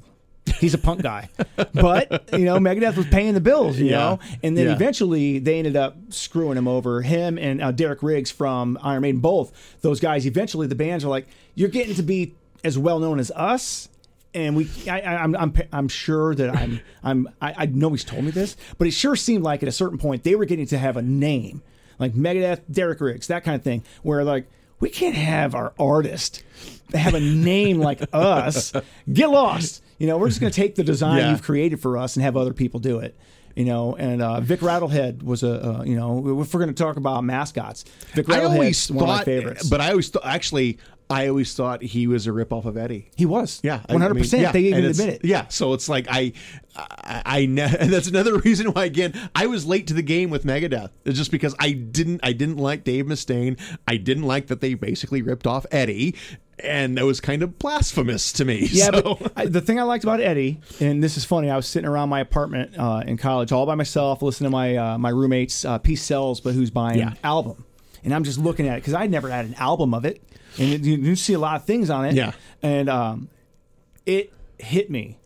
[0.60, 1.28] He's a punk guy,
[1.74, 3.78] but you know, Megadeth was paying the bills.
[3.78, 3.96] You Yeah.
[3.98, 4.72] know, and then Yeah.
[4.74, 7.02] eventually they ended up screwing him over.
[7.02, 9.52] Him and uh, Derek Riggs from Iron Maiden, both
[9.82, 10.26] those guys.
[10.26, 13.88] Eventually, the bands are like, "You're getting to be as well known as us."
[14.34, 18.04] and we, I, I, I'm, I'm, I'm sure that I'm, I'm, I, I know he's
[18.04, 20.66] told me this, but it sure seemed like at a certain point they were getting
[20.66, 21.62] to have a name,
[21.98, 24.48] like Megadeth, Derek Riggs, that kind of thing, where like
[24.80, 26.42] we can't have our artist
[26.94, 28.72] have a name like us.
[29.12, 29.82] Get lost.
[29.98, 31.30] You know, we're just going to take the design Yeah.
[31.32, 33.16] you've created for us and have other people do it.
[33.56, 36.80] You know, and uh, Vic Rattlehead was a, uh, you know, if we're going to
[36.80, 37.84] talk about mascots,
[38.14, 39.68] Vic Rattlehead's one of my favorites.
[39.68, 40.78] but I always thought actually.
[41.10, 43.10] I always thought he was a ripoff of Eddie.
[43.16, 44.52] he was, Yeah, one hundred percent.
[44.52, 45.24] They even admit it.
[45.24, 46.32] Yeah, so it's like I,
[46.76, 50.30] I, I ne- and that's another reason why again I was late to the game
[50.30, 50.90] with Megadeth.
[51.04, 53.58] It's just because I didn't, I didn't like Dave Mustaine.
[53.86, 56.14] I didn't like that they basically ripped off Eddie,
[56.62, 58.68] and that was kind of blasphemous to me.
[58.70, 59.14] Yeah, so.
[59.20, 61.88] but I, the thing I liked about Eddie, and this is funny, I was sitting
[61.88, 65.64] around my apartment uh, in college all by myself, listening to my uh, my roommate's
[65.64, 67.14] uh, Peace Sells, but who's buying Yeah.
[67.24, 67.64] album,
[68.08, 70.22] and I'm just looking at it because I'd never had an album of it,
[70.58, 72.32] and it, you, you see a lot of things on it, Yeah.
[72.62, 73.28] and um,
[74.06, 75.18] it hit me,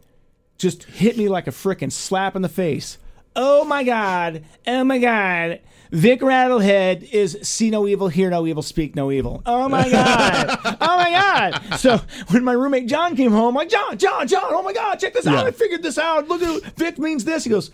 [0.59, 2.99] just hit me like a freaking slap in the face.
[3.37, 4.45] Oh my god!
[4.67, 5.61] Oh my god!
[5.93, 9.43] Vic Rattlehead is see no evil, hear no evil, speak no evil.
[9.47, 10.77] Oh my god!
[10.81, 11.79] oh my god!
[11.79, 14.97] So when my roommate John came home, I'm like John, John, John, oh my god,
[14.97, 15.47] check this out!
[15.47, 16.27] I figured this out.
[16.29, 17.45] Look at Vic means this.
[17.45, 17.71] He goes,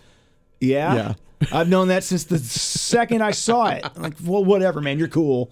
[0.59, 0.93] Yeah.
[0.95, 1.13] Yeah.
[1.51, 3.85] I've known that since the second I saw it.
[3.95, 4.99] I'm like, well, whatever, man.
[4.99, 5.51] You're cool.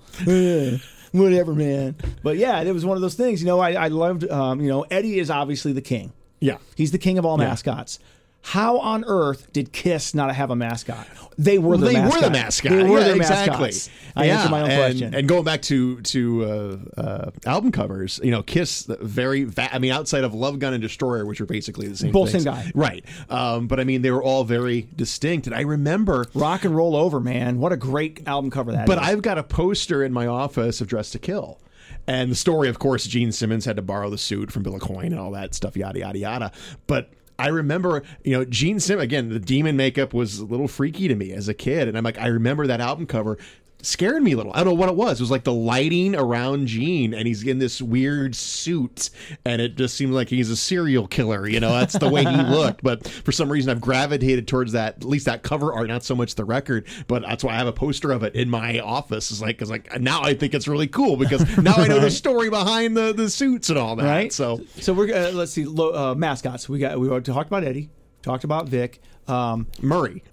[1.11, 1.95] Whatever, man.
[2.23, 3.41] But yeah, it was one of those things.
[3.41, 4.29] You know, I, I loved.
[4.29, 6.11] Um, you know, Eddie is obviously the king.
[6.39, 6.57] Yeah.
[6.75, 7.99] He's the king of all mascots.
[8.47, 11.05] How on earth did Kiss not have a mascot?
[11.37, 12.21] They were the they mascot.
[12.21, 12.71] were the mascot.
[12.71, 13.65] They were yeah, their exactly.
[13.65, 13.89] mascots.
[14.15, 15.13] I yeah, answered my own and, question.
[15.15, 19.79] And going back to to uh, uh, album covers, you know, Kiss, very, va- I
[19.79, 22.45] mean, outside of Love Gun and Destroyer, which are basically the same, Both things.
[22.45, 22.71] same guy.
[22.73, 23.03] right?
[23.29, 26.25] Um, but I mean, they were all very distinct, and I remember.
[26.33, 27.59] Rock and roll over, man.
[27.59, 29.09] What a great album cover that But is.
[29.09, 31.59] I've got a poster in my office of Dress to Kill.
[32.07, 35.07] And the story, of course, Gene Simmons had to borrow the suit from Bill Aucoin
[35.07, 36.51] and all that stuff, yada, yada, yada.
[36.87, 41.07] But I remember, you know, Gene Simmons, again, the demon makeup was a little freaky
[41.07, 41.87] to me as a kid.
[41.87, 43.37] And I'm like, I remember that album cover
[43.81, 44.51] scared me a little.
[44.53, 45.19] I don't know what it was.
[45.19, 49.09] It was like the lighting around Gene, and he's in this weird suit,
[49.45, 51.47] and it just seemed like he's a serial killer.
[51.47, 52.83] You know, that's the way he looked.
[52.83, 56.15] But for some reason, I've gravitated towards that, at least that cover art, not so
[56.15, 56.87] much the record.
[57.07, 59.31] But that's why I have a poster of it in my office.
[59.31, 62.11] Is like, because like now I think it's really cool because now I know the
[62.11, 64.05] story behind the the suits and all that.
[64.05, 64.33] right?
[64.33, 66.67] So so we're uh, let's see lo- uh, mascots.
[66.67, 67.89] We got we talked about Eddie,
[68.21, 69.01] talked about Vic.
[69.27, 70.23] Um, Murray.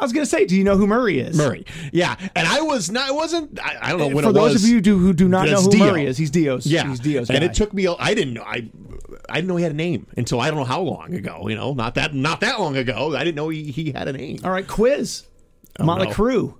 [0.00, 1.36] I was gonna say, do you know who Murray is?
[1.36, 3.08] Murray, yeah, and I was not.
[3.08, 3.58] I wasn't.
[3.60, 4.24] I, I don't know when it was.
[4.24, 4.64] For it those was.
[4.64, 5.86] of you do, who do not know who Dio.
[5.86, 6.66] Murray is, he's Dio's.
[6.66, 7.46] Yeah, he's Dio's and guy.
[7.46, 7.88] it took me.
[7.88, 8.42] I didn't know.
[8.42, 8.70] I
[9.28, 11.48] I didn't know he had a name until I don't know how long ago.
[11.48, 13.16] You know, not that not that long ago.
[13.16, 14.38] I didn't know he, he had a name.
[14.44, 15.24] All right, quiz.
[15.80, 16.12] Motley no.
[16.12, 16.54] Crue.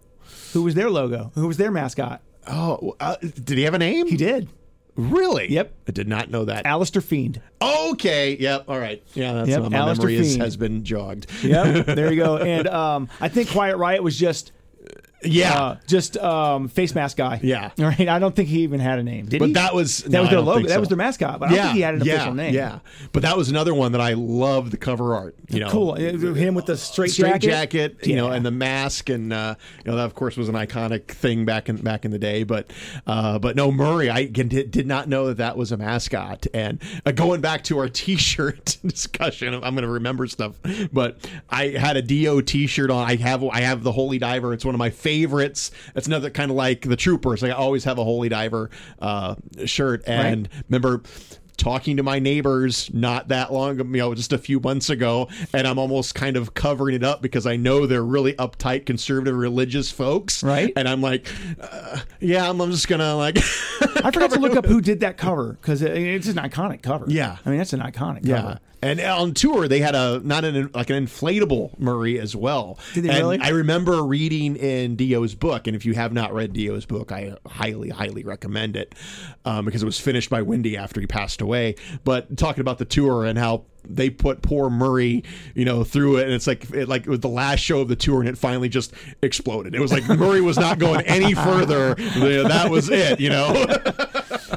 [0.53, 1.31] Who was their logo?
[1.35, 2.23] Who was their mascot?
[2.47, 4.07] Oh, uh, did he have a name?
[4.07, 4.49] He did.
[4.99, 5.47] Really?
[5.53, 5.73] Yep.
[5.87, 6.67] I did not know that.
[6.67, 7.41] Allister Fiend.
[7.63, 8.37] okay.
[8.37, 8.65] Yep.
[8.67, 9.01] All right.
[9.15, 9.33] Yeah.
[9.35, 10.43] That's Yep, my Allister memory is, Fiend.
[10.43, 11.27] has been jogged.
[11.45, 12.37] Yep, there you go.
[12.39, 14.51] And um, I think Quiet Riot was just
[15.23, 15.61] Yeah.
[15.61, 17.41] uh, just um, face mask guy.
[17.43, 17.71] Yeah.
[17.79, 18.09] All right.
[18.09, 19.27] I don't think he even had a name.
[19.27, 19.53] Did but he?
[19.55, 20.59] that was that no, was their logo.
[20.59, 21.41] think That was their mascot.
[21.41, 22.55] But I don't think he had an yeah, official name.
[22.55, 22.79] Yeah,
[23.13, 25.37] but that was another one that I loved the cover art.
[25.49, 25.95] You know, Cool.
[25.95, 27.99] Him with the straight, straight jacket.
[27.99, 29.55] jacket, you know, and the mask, and uh,
[29.85, 32.45] you know that of course was an iconic thing back in back in the day.
[32.45, 32.71] But
[33.07, 36.47] uh, but no, Murray, I did, not know that that was a mascot.
[36.55, 40.55] And uh, going back to our T-shirt discussion, I'm going to remember stuff.
[40.93, 43.09] But I had a Dio T-shirt on.
[43.09, 44.53] I have I have the Holy Diver.
[44.53, 45.71] It's one of my favorites.
[45.95, 47.43] It's another kind of like the Troopers.
[47.43, 48.69] I always have a Holy Diver
[48.99, 51.03] uh, shirt, and remember
[51.57, 55.67] talking to my neighbors not that long, you know, just a few months ago, and
[55.67, 59.91] I'm almost kind of covering it up because I know they're really uptight, conservative, religious
[59.91, 60.73] folks, Right.
[60.77, 61.27] And I'm like,
[61.59, 63.39] uh, yeah, I'm, I'm just gonna like,
[64.05, 67.07] I forgot to look up who did that cover because it's an iconic cover.
[67.09, 67.39] Yeah.
[67.45, 68.43] I mean that's an iconic yeah.
[68.43, 68.59] cover.
[68.81, 72.79] And on tour, they had a not an like an inflatable Murray as well.
[72.95, 73.39] Did they and really?
[73.41, 77.37] I remember reading in Dio's book, and if you have not read Dio's book, I
[77.47, 78.95] highly, highly recommend it
[79.45, 81.75] um, because it was finished by Wendy after he passed away.
[82.05, 86.25] But talking about the tour and how they put poor Murray, you know, through it,
[86.25, 88.39] and it's like it, like it was the last show of the tour, and it
[88.39, 89.75] finally just exploded.
[89.75, 91.95] It was like Murray was not going any further.
[91.95, 93.67] That was it, you know.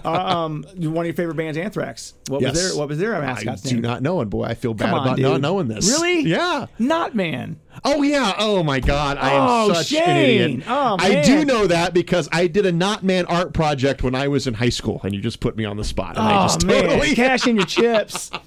[0.04, 2.14] Um, one of your favorite bands, Anthrax.
[2.28, 3.82] What was their What was their I mascot's do name?
[3.84, 5.26] not know, and boy, I feel bad on, about dude.
[5.26, 5.88] not knowing this.
[5.88, 6.22] Really?
[6.22, 6.68] Yeah.
[6.80, 7.60] Not man.
[7.84, 8.34] Oh yeah.
[8.40, 9.18] Oh my God.
[9.18, 10.02] I am Oh, such Shane.
[10.04, 10.64] an idiot.
[10.68, 14.28] Oh, I do know that because I did a Not Man art project when I
[14.28, 16.18] was in high school, and you just put me on the spot.
[16.18, 17.14] And I Oh just man, totally.
[17.14, 18.32] cash in your chips.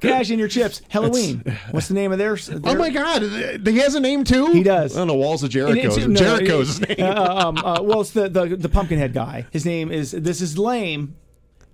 [0.00, 0.82] Cash in your chips.
[0.92, 1.56] Helloween.
[1.72, 2.36] What's the name of their?
[2.64, 3.22] Oh my God.
[3.22, 4.46] He has a name too.
[4.52, 4.96] He does.
[4.96, 5.14] I don't know.
[5.14, 5.78] Walls of Jericho.
[5.78, 7.06] it's- no, no, Jericho's it- name.
[7.06, 9.46] uh, um, uh, well, it's the, the the Pumpkinhead guy.
[9.50, 10.10] His name is.
[10.12, 11.16] This is lame.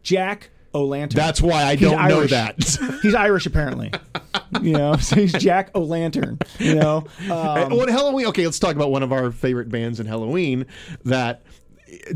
[0.02, 1.16] Jack O'Lantern.
[1.16, 2.30] That's why I He's don't know Irish.
[2.30, 2.98] that.
[3.02, 3.90] he's Irish apparently.
[4.62, 6.38] you know, so he's Jack O'Lantern.
[6.58, 6.96] You know,
[7.30, 8.26] um, what Helloween?
[8.26, 10.66] Okay, let's talk about one of our favorite bands in Helloween.
[11.04, 11.42] That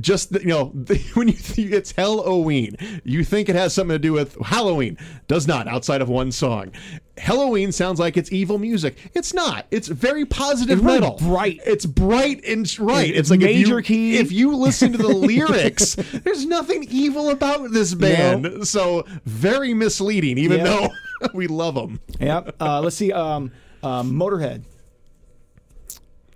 [0.01, 0.67] just you know
[1.15, 4.99] when you think it's Helloween, you think it has something to do with Halloween.
[5.29, 5.69] Does not.
[5.69, 6.73] Outside of one song,
[7.17, 8.97] Helloween sounds like it's evil music.
[9.15, 9.67] It's not.
[9.71, 11.17] It's very positive It's really metal.
[11.19, 11.61] bright.
[11.65, 13.09] It's bright and right.
[13.11, 14.17] It's It's, like if major you, key.
[14.19, 18.67] If you listen to the lyrics, there's nothing evil about this band.
[18.67, 20.39] So very misleading.
[20.39, 20.89] Even Yeah.
[21.23, 22.01] though we love them.
[22.19, 22.57] Yep.
[22.61, 23.13] Uh, let's see.
[23.13, 23.53] Um,
[23.83, 24.63] um, Motorhead.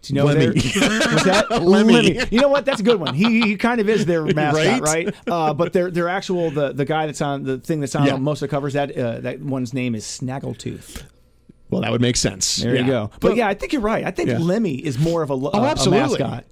[0.07, 0.47] Do you know Lemmy.
[0.55, 2.19] was that Lemmy.
[2.31, 2.65] You know what?
[2.65, 3.15] That's a good one.
[3.15, 5.07] He, he kind of is their mascot, Right?
[5.07, 5.15] right?
[5.27, 8.17] Uh, but their their actual the the guy that's on the thing that's on Yeah.
[8.17, 11.03] most of the covers that uh, that one's name is Snaggletooth.
[11.71, 12.57] Well, that would make sense.
[12.57, 12.81] There Yeah.
[12.83, 13.11] you go.
[13.21, 14.05] But yeah, I think you're right.
[14.05, 14.39] I think Yeah.
[14.39, 16.19] Lemmy is more of a, a, a Oh, absolutely.
[16.19, 16.45] mascot.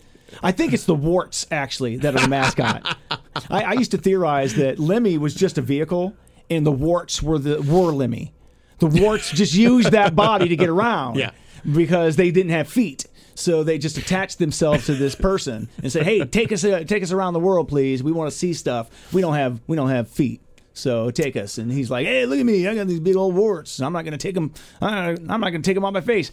[0.42, 2.96] I think it's the warts actually that are the mascot.
[3.50, 6.14] I, I used to theorize that Lemmy was just a vehicle,
[6.48, 8.32] and the warts were the were Lemmy.
[8.78, 11.16] The warts just used that body to get around.
[11.16, 11.30] Yeah.
[11.70, 13.04] Because they didn't have feet.
[13.34, 17.02] So they just attached themselves to this person and said, "Hey, take us uh, take
[17.02, 18.02] us around the world, please.
[18.02, 18.90] We want to see stuff.
[19.12, 20.40] We don't have we don't have feet,
[20.74, 22.66] so take us." And he's like, "Hey, look at me!
[22.68, 23.80] I got these big old warts.
[23.80, 24.52] I'm not going to take them.
[24.80, 26.30] I'm not going to take them on my face."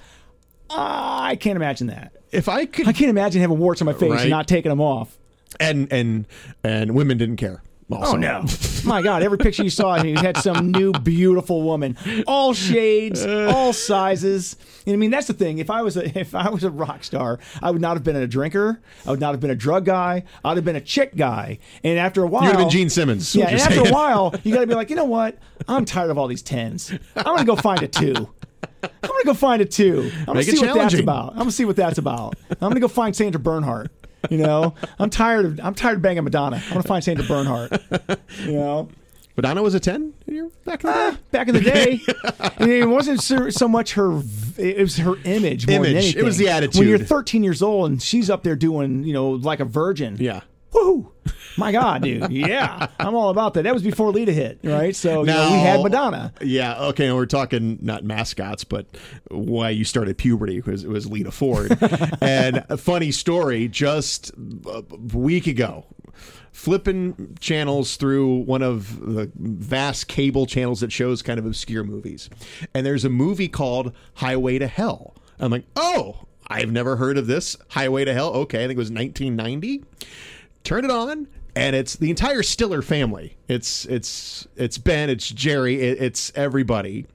[0.72, 2.14] I can't imagine that.
[2.32, 4.22] If I could I can't imagine having warts on my face Right.
[4.22, 5.18] and not taking them off.
[5.60, 6.26] and and
[6.64, 7.64] and women didn't care.
[7.92, 8.14] Also.
[8.14, 8.46] Oh no!
[8.86, 9.24] My God!
[9.24, 11.98] Every picture you saw, he had some new beautiful woman,
[12.28, 14.56] all shades, all sizes.
[14.86, 15.58] And I mean, that's the thing.
[15.58, 18.16] If I was a if I was a rock star, I would not have been
[18.16, 18.80] a drinker.
[19.08, 20.24] I would not have been a drug guy.
[20.46, 21.58] I'd have been a chick guy.
[21.84, 23.36] And after a while, You'd have been Gene Simmons.
[23.36, 25.38] Yeah, and you're after a while, you got to be like, you know what?
[25.68, 26.92] I'm tired of all these tens.
[27.16, 28.30] I'm gonna go find a two.
[28.84, 30.12] I'm gonna go find a two.
[30.20, 31.32] I'm gonna see what that's about.
[31.34, 32.36] I'm gonna see what that's about.
[32.50, 33.90] I'm gonna go find Sandra Bernhard.
[34.30, 36.58] You know, I'm tired of I'm tired of banging Madonna.
[36.58, 37.80] I'm gonna find Sandra Bernhard.
[38.44, 38.90] You know,
[39.36, 40.14] Madonna was a ten
[40.66, 41.18] back in the ah, day.
[41.32, 42.02] back in the day,
[42.58, 44.22] and it wasn't so, so much her.
[44.58, 45.68] It was her image.
[45.70, 46.16] Image.
[46.16, 46.80] It was the attitude.
[46.80, 50.18] When you're 13 years old and she's up there doing, you know, like a virgin.
[50.20, 50.42] Yeah.
[50.74, 51.12] Woo!
[51.58, 52.32] My God, dude.
[52.40, 53.64] Yeah, I'm all about that.
[53.64, 54.96] That was before Lita hit, right?
[54.96, 56.34] So you know, we had Madonna.
[56.42, 56.80] Yeah.
[56.88, 57.08] Okay.
[57.08, 58.86] And we're talking not mascots, but
[59.30, 61.78] why you started puberty because it was Lita Ford.
[62.22, 64.32] and a funny story, just
[64.68, 65.86] a week ago,
[66.52, 72.30] flipping channels through one of the vast cable channels that shows kind of obscure movies,
[72.74, 75.16] and there's a movie called Highway to Hell.
[75.40, 78.30] I'm like, oh, I've never heard of this Highway to Hell.
[78.30, 79.84] Okay, I think it was 1990.
[80.64, 83.36] Turn it on, and it's the entire Stiller family.
[83.48, 87.06] It's it's it's Ben, it's Jerry, it, it's everybody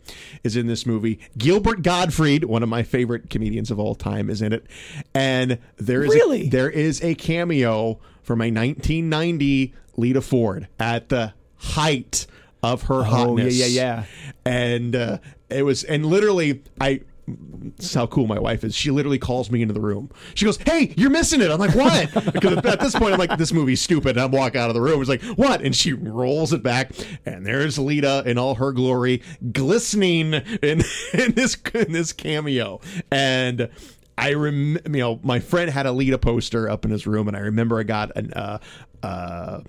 [0.42, 1.20] is in this movie.
[1.38, 4.66] Gilbert Gottfried, one of my favorite comedians of all time, is in it,
[5.14, 6.46] and there is Really?
[6.46, 12.26] a, there is a cameo from a 1990 Lita Ford at the height
[12.62, 14.04] of her Oh, yeah, yeah, yeah.
[14.44, 15.18] And uh,
[15.50, 17.02] it was, and literally, I.
[17.26, 18.74] This is how cool my wife is.
[18.74, 20.10] She literally calls me into the room.
[20.34, 23.38] She goes, "Hey, you're missing it." I'm like, "What?" Because at this point, I'm like,
[23.38, 25.00] "This movie's stupid." And I'm walking out of the room.
[25.00, 26.92] It's like, "What?" And she rolls it back,
[27.24, 30.82] and there's Lita in all her glory, glistening in
[31.14, 32.80] in this in this cameo.
[33.10, 33.70] And
[34.18, 37.36] I rem, you know, my friend had a Lita poster up in his room, and
[37.36, 38.58] I remember I got an uh,
[39.02, 39.60] uh,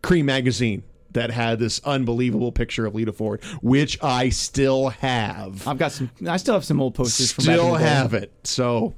[0.00, 0.82] Creem magazine
[1.18, 5.66] that had this unbelievable picture of Lita Ford, which I still have.
[5.66, 6.10] I've got some.
[6.26, 7.30] I still have some old posters.
[7.30, 8.32] Still have it.
[8.44, 8.94] So,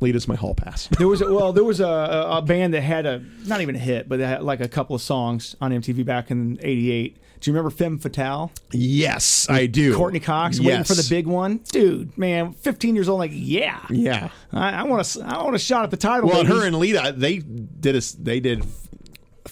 [0.00, 0.88] Lita's my hall pass.
[0.98, 3.78] There was a, well, there was a, a, band that had a not even a
[3.78, 7.16] hit, but they had like a couple of songs on MTV back in '88.
[7.40, 8.50] Do you remember Femme Fatale?
[8.72, 9.94] yes, I do.
[9.94, 12.16] Courtney Cox waiting for the big one, dude.
[12.16, 14.30] Man, 15 years old, like yeah, Yeah.
[14.52, 15.22] I, I want to.
[15.22, 16.28] I want a shot at the title.
[16.28, 16.54] Well, baby.
[16.54, 18.64] her and Lita, they did a, they did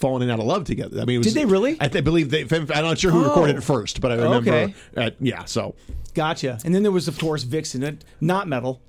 [0.04, 1.00] falling in out of love together.
[1.00, 1.80] I mean, was, Did they really?
[1.80, 2.42] I, I believe they.
[2.52, 3.28] I'm not sure who Oh.
[3.28, 4.50] recorded it first, but I remember.
[4.52, 4.74] Okay.
[4.94, 5.44] Uh, yeah.
[5.46, 5.74] So,
[6.12, 6.58] Gotcha.
[6.62, 7.98] And then there was, of course, Vixen.
[8.20, 8.82] Not metal.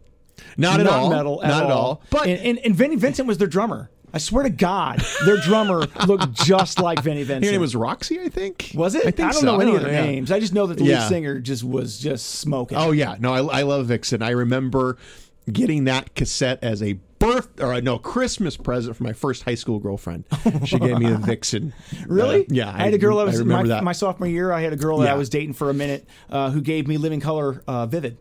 [0.57, 1.09] not at not all.
[1.09, 1.41] metal.
[1.41, 1.69] At not all.
[1.69, 2.01] at all.
[2.09, 3.89] But and, and, and Vinnie Vincent was their drummer.
[4.13, 7.45] I swear to God, their drummer looked just like Vinnie Vincent.
[7.45, 8.71] her name was Roxy, I think.
[8.75, 9.01] Was it?
[9.07, 9.45] I think don't so.
[9.45, 10.03] know any of their yeah.
[10.05, 10.31] names.
[10.31, 10.99] I just know that the Yeah.
[10.99, 12.77] lead singer just was just smoking.
[12.77, 14.21] Oh yeah, no, I, I love Vixen.
[14.21, 14.97] I remember
[15.51, 16.93] getting that cassette as a
[17.35, 20.23] birth or uh, no Christmas present for my first high school girlfriend.
[20.65, 21.73] She gave me a Vixen.
[22.07, 22.41] Really?
[22.41, 24.51] Uh, yeah, I, had a girl that was I remember my, my sophomore year.
[24.51, 26.97] I had a girl that I was dating for a minute uh, who gave me
[26.97, 28.17] Living Colour uh, Vivid,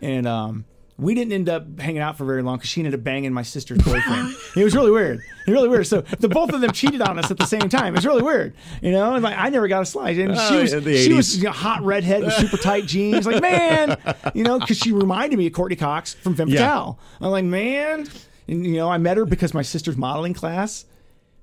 [0.00, 0.64] and um,
[0.98, 3.42] we didn't end up hanging out for very long because she ended up banging my
[3.42, 4.34] sister's boyfriend.
[4.56, 5.18] it was really weird.
[5.18, 5.86] It was really weird.
[5.86, 7.96] So the both of them cheated on us at the same time.
[7.96, 9.14] It's really weird, you know.
[9.14, 11.38] And like I never got a slice, and she Oh, was the she was 80s.
[11.38, 13.26] you know, hot redhead with super tight jeans.
[13.26, 13.96] Like man,
[14.34, 16.58] you know, because she reminded me of Courtney Cox from Femme Yeah.
[16.60, 16.98] Fatale.
[17.20, 18.06] I'm like man,
[18.50, 20.84] and you know, I met her because my sister's modeling class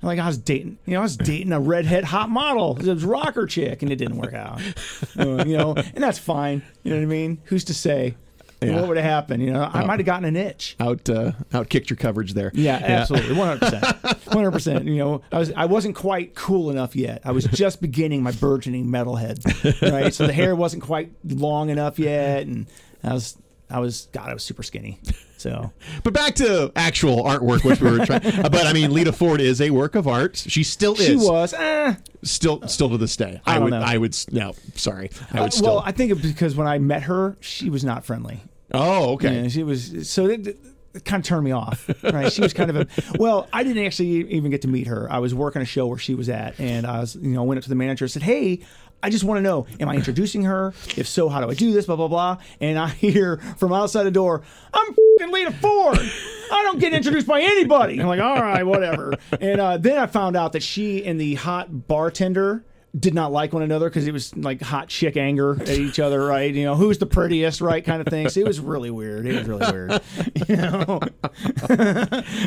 [0.01, 3.03] Like I was dating, you know, I was dating a redhead hot model, it was
[3.03, 4.61] rocker chick, and it didn't work out.
[5.17, 6.61] Uh, you know, and that's fine.
[6.83, 7.39] You know what I mean?
[7.45, 8.15] Who's to say?
[8.61, 8.75] Yeah.
[8.75, 9.41] What would have happened?
[9.41, 10.75] You know, I might have gotten an itch.
[10.79, 12.51] Out uh, out kicked your coverage there.
[12.53, 14.85] Yeah, absolutely, one hundred percent, one hundred percent.
[14.85, 17.21] You know, I was I wasn't quite cool enough yet.
[17.23, 20.13] I was just beginning my burgeoning metalhead, right?
[20.13, 22.67] So the hair wasn't quite long enough yet, and
[23.03, 23.37] I was
[23.69, 24.99] I was God, I was super skinny.
[25.37, 25.71] So
[26.03, 28.21] But back to actual artwork, which we were trying.
[28.41, 30.37] but I mean, Lita Ford is a work of art.
[30.37, 31.05] She still is.
[31.05, 31.53] she was.
[31.53, 33.41] Eh, still still to this day.
[33.45, 33.81] I don't would know.
[33.81, 35.11] I would no, sorry.
[35.33, 37.83] I Uh, would still well, I think it because when I met her, she was
[37.83, 38.41] not friendly.
[38.73, 39.43] Oh, okay.
[39.43, 40.47] Yeah, she was so it,
[40.93, 41.89] it kind of turned me off.
[42.03, 42.31] Right?
[42.31, 42.87] She was kind of a
[43.19, 43.47] well.
[43.53, 45.11] I didn't actually even get to meet her.
[45.11, 47.57] I was working a show where she was at, and I was you know went
[47.59, 48.61] up to the manager and said, "Hey."
[49.03, 50.73] I just want to know, am I introducing her?
[50.95, 51.85] If so, how do I do this?
[51.85, 52.37] Blah, blah, blah.
[52.59, 55.99] And I hear from outside the door, I'm fing Lita Ford.
[55.99, 57.99] I don't get introduced by anybody.
[57.99, 59.13] I'm like, all right, whatever.
[59.39, 62.65] And uh, then I found out that she and the hot bartender
[62.97, 66.23] did not like one another because it was like hot chick anger at each other,
[66.23, 66.53] right?
[66.53, 67.83] You know, who's the prettiest, right?
[67.83, 68.29] Kind of thing.
[68.29, 69.25] So it was really weird.
[69.27, 70.01] It was really weird.
[70.47, 70.99] You know,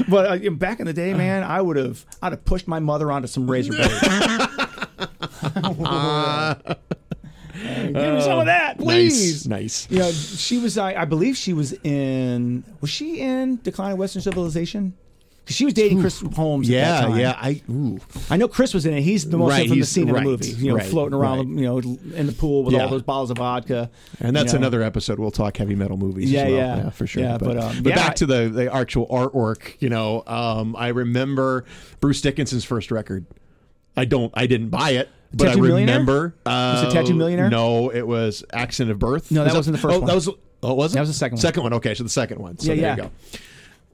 [0.08, 3.12] but uh, back in the day, man, I would have, I'd have pushed my mother
[3.12, 3.92] onto some razor blades.
[7.52, 9.46] Give me some of that, please.
[9.46, 9.90] Nice.
[9.90, 10.78] You know, she was.
[10.78, 12.64] I, I believe she was in.
[12.80, 14.94] Was she in Decline of Western Civilization?
[15.44, 16.68] Because she was dating Chris Holmes.
[16.68, 17.18] at that Yeah, time.
[17.18, 17.34] yeah.
[17.36, 17.98] I ooh.
[18.30, 19.00] I know Chris was in it.
[19.02, 20.50] He's the most Right, he's- scene in the movie.
[20.50, 21.48] You know, right, floating around, right.
[21.48, 21.78] you know,
[22.14, 22.84] in the pool with Yeah.
[22.84, 23.90] all those bottles of vodka.
[24.20, 24.62] And that's you know.
[24.66, 25.18] another episode.
[25.18, 26.30] We'll talk heavy metal movies.
[26.30, 26.76] Yeah, as well.
[26.84, 26.90] yeah.
[26.90, 27.22] for sure.
[27.22, 29.74] Yeah, but, um, but yeah, back I- to the the actual artwork.
[29.80, 31.64] You know, um, I remember
[32.00, 33.26] Bruce Dickinson's first record.
[34.00, 34.32] I don't.
[34.34, 35.08] I didn't buy it.
[35.32, 36.34] But Tattoo I remember.
[36.44, 37.50] Uh, Was it Tattoo Millionaire?
[37.50, 39.30] No, it was Accident of Birth.
[39.30, 40.06] No, that Was wasn't the first oh, one.
[40.08, 40.28] That was.
[40.62, 40.94] Oh, was it?
[40.94, 41.40] That was the second one.
[41.42, 41.72] Second one.
[41.74, 42.58] Okay, so the second one.
[42.58, 42.96] So Yeah, there yeah.
[42.96, 43.10] you go.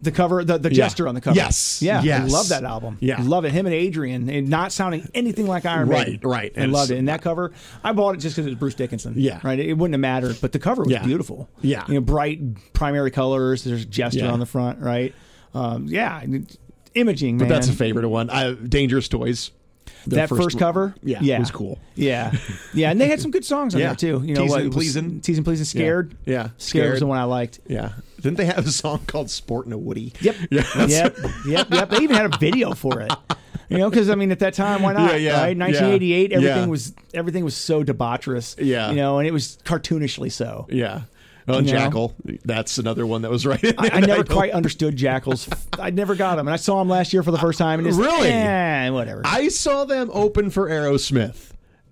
[0.02, 1.36] The cover, the, the jester on the cover.
[1.36, 2.02] Yes, Yeah.
[2.02, 2.20] yes.
[2.30, 2.98] I love that album.
[3.00, 3.16] Yeah.
[3.22, 3.52] Love it.
[3.52, 6.28] Him and Adrian, and not sounding anything like Iron Right, Maiden.
[6.28, 6.52] right.
[6.56, 6.98] I And loved it.
[6.98, 9.14] And that cover, I bought it just because it was Bruce Dickinson.
[9.16, 9.40] Yeah.
[9.42, 9.58] Right.
[9.58, 11.02] It wouldn't have mattered, but the cover was Yeah.
[11.04, 11.48] beautiful.
[11.62, 11.84] Yeah.
[11.88, 13.64] You know, bright primary colors.
[13.64, 14.32] There's jester Yeah.
[14.32, 14.80] on the front.
[14.80, 15.14] Right.
[15.54, 16.22] Um, yeah.
[16.94, 17.48] Imaging, man.
[17.48, 18.28] But that's a favorite one.
[18.30, 19.50] I, Dangerous Toys.
[20.06, 21.78] That first, cover, Yeah, yeah, was cool.
[21.94, 22.32] Yeah,
[22.74, 23.88] yeah, and they had some good songs on Yeah.
[23.88, 24.22] there too.
[24.24, 25.20] You know, Teasing what, and it was- Pleasing.
[25.20, 26.16] teasing, pleasing, scared.
[26.24, 26.42] Yeah.
[26.44, 26.90] scared, Scared.
[26.92, 27.60] was the one I liked.
[27.66, 27.92] Yeah.
[28.20, 30.12] Didn't they have a song called "Sporting a Woody"?
[30.20, 30.62] Yep, Yeah.
[30.86, 31.16] yep,
[31.46, 31.90] yep, yep.
[31.90, 33.12] They even had a video for it.
[33.68, 35.10] You know, because I mean, at that time, why not?
[35.12, 35.56] Yeah, yeah, right?
[35.56, 36.36] 1988, yeah.
[36.36, 36.66] everything Yeah.
[36.66, 38.54] was everything was so debaucherous.
[38.58, 38.90] Yeah.
[38.90, 40.66] you know, and it was cartoonishly so.
[40.70, 41.02] Yeah.
[41.48, 41.78] Oh, You know?
[41.90, 42.40] Jackyl.
[42.44, 43.64] That's another one that was right.
[43.78, 45.48] I, I never don't- quite understood Jackyls.
[45.80, 47.78] I never got them, and I saw them last year for the first time.
[47.78, 48.28] And it's Really?
[48.28, 49.22] eh, whatever.
[49.24, 51.50] I saw them open for Aerosmith.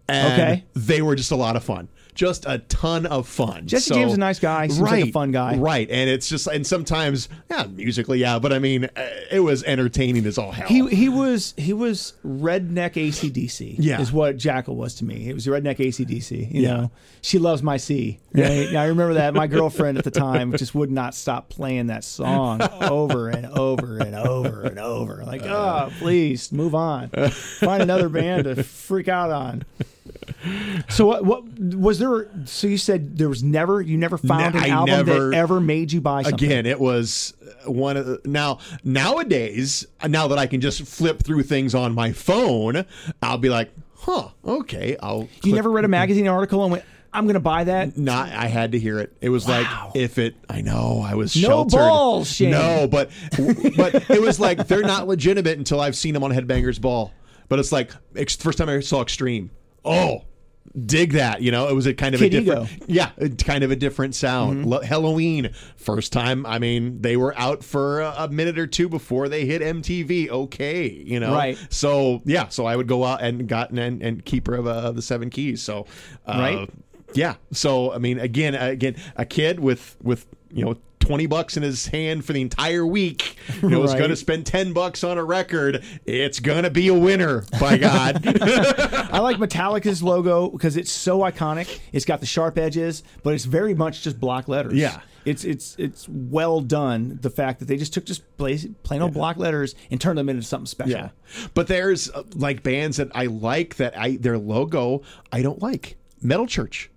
[0.09, 0.64] And Okay.
[0.75, 1.88] They were just a lot of fun.
[2.14, 3.66] Just a ton of fun.
[3.66, 4.68] Jesse So- James is a nice guy.
[4.68, 5.57] Seems like a fun guy.
[5.57, 5.90] Right.
[5.90, 10.24] And it's just, and sometimes, yeah, musically, yeah, but I mean, uh, it was entertaining
[10.27, 10.68] as all hell.
[10.68, 13.77] He he was he was redneck ACDC.
[13.79, 14.00] Yeah.
[14.00, 15.29] is what Jackyl was to me.
[15.29, 16.53] It was redneck ACDC.
[16.55, 16.74] You Yeah.
[16.74, 18.20] know, she loves my C.
[18.33, 18.74] Right?
[18.77, 22.62] I remember that my girlfriend at the time just would not stop playing that song
[22.81, 25.24] over and over and over and over.
[25.27, 27.09] Like, oh, please move on.
[27.11, 29.64] Find another band to freak out on.
[30.88, 31.24] So what?
[31.24, 32.29] What was there?
[32.44, 35.37] So you said there was never you never found Ne- an I album never- that
[35.37, 36.46] ever made you buy something.
[36.46, 37.33] Again, it was
[37.66, 39.87] uh, one of the, now nowadays.
[40.07, 42.85] Now that I can just flip through things on my phone,
[43.22, 45.22] I'll be like, "Huh, okay." I'll.
[45.22, 48.31] You click- never read a magazine article and went, "I'm going to buy that." Not,
[48.31, 49.16] I had to hear it.
[49.20, 49.61] It was Wow.
[49.92, 50.35] like if it.
[50.48, 51.77] I know I was No sheltered.
[51.79, 52.50] balls, Shane.
[52.50, 53.11] No, but
[53.77, 57.12] but it was like they're not legitimate until I've seen them on Headbangers Ball.
[57.48, 57.90] But it's like
[58.38, 59.50] first time I saw Extreme.
[59.85, 60.23] Oh,
[60.87, 61.40] dig that!
[61.42, 62.73] You know, it was a kind of Kid a different.
[62.73, 62.85] Ego.
[62.88, 63.11] Yeah,
[63.44, 64.66] kind of a different sound.
[64.66, 66.44] Lo- Helloween first time.
[66.47, 70.29] I mean, they were out for a, a minute or two before they hit MTV.
[70.31, 71.59] Okay, you know, Right.
[71.70, 75.03] So yeah, so I would go out and gotten and, and keeper of, uh, the
[75.03, 75.62] seven keys.
[75.62, 75.87] So
[76.27, 76.70] uh, Right.
[77.14, 77.35] yeah.
[77.53, 80.77] So I mean, again, again, a kid with with you know.
[81.05, 83.37] 20 bucks in his hand for the entire week.
[83.62, 83.99] You know, is Right.
[83.99, 85.85] going to spend 10 bucks on a record.
[86.07, 88.23] It's going to be a winner, by God.
[88.27, 91.81] I like Metallica's logo because it's so iconic.
[91.93, 94.75] It's got the sharp edges, but it's very much just block letters.
[94.75, 95.01] Yeah.
[95.27, 97.19] It's it's it's well done.
[97.23, 100.29] The fact that they just took just plain, plain old block letters and turned them
[100.29, 100.93] into something special.
[100.93, 101.09] Yeah,
[101.55, 105.01] but there's uh, like bands that I like that I their logo
[105.33, 105.97] I don't like.
[106.21, 106.90] Metal Church.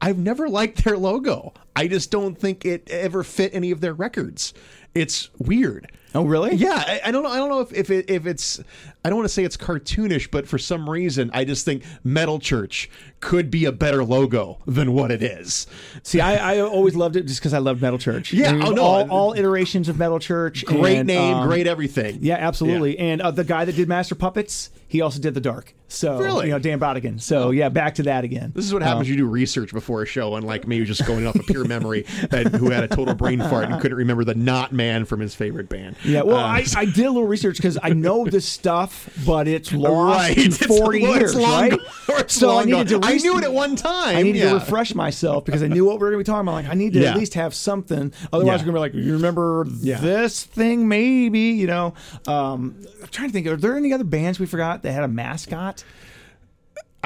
[0.00, 1.52] I've never liked their logo.
[1.76, 4.54] I just don't think it ever fit any of their records.
[4.94, 5.92] It's weird.
[6.14, 6.54] Oh, really?
[6.54, 7.28] Yeah, I, I don't know.
[7.28, 8.58] I don't know if if, it, if it's.
[9.04, 12.38] I don't want to say it's cartoonish, but for some reason, I just think Metal
[12.38, 12.88] Church
[13.20, 15.66] could be a better logo than what it is.
[16.02, 18.32] See, I, I always loved it just because I loved Metal Church.
[18.32, 18.82] Yeah, I mean, oh, no.
[18.82, 20.64] all, all iterations of Metal Church.
[20.64, 22.20] Great and, name, um, great everything.
[22.22, 22.98] Yeah, absolutely.
[22.98, 25.74] And uh, the guy that did Master Puppets, he also did The Dark.
[25.88, 26.46] So Really?
[26.46, 27.20] you know Dan Brautigam.
[27.20, 28.52] So yeah, back to that again.
[28.54, 29.08] This is what happens.
[29.08, 31.64] Uh, you do research before a show, and like me, just going off of pure
[31.68, 35.20] memory, and who had a total brain fart and couldn't remember the not man from
[35.20, 35.96] his favorite band.
[36.04, 39.48] yeah, well, Uh, I, I did a little research because I know this stuff, but
[39.48, 40.36] it's lost Right.
[40.38, 41.70] in It's- forty well, years, it's long right?
[41.70, 42.20] gone.
[42.20, 43.00] It's so I long needed gone.
[43.02, 43.06] to.
[43.08, 44.16] I knew it at one time.
[44.16, 44.48] I needed yeah.
[44.50, 46.54] to refresh myself because I knew what we were going to be talking about.
[46.54, 47.10] Like, I need to Yeah.
[47.10, 48.12] at least have something.
[48.32, 48.66] Otherwise, Yeah.
[48.66, 50.88] we're going to be like, you remember this thing?
[50.88, 51.94] Maybe you know.
[52.26, 53.46] Um, I'm trying to think.
[53.46, 55.84] Are there any other bands we forgot that had a mascot?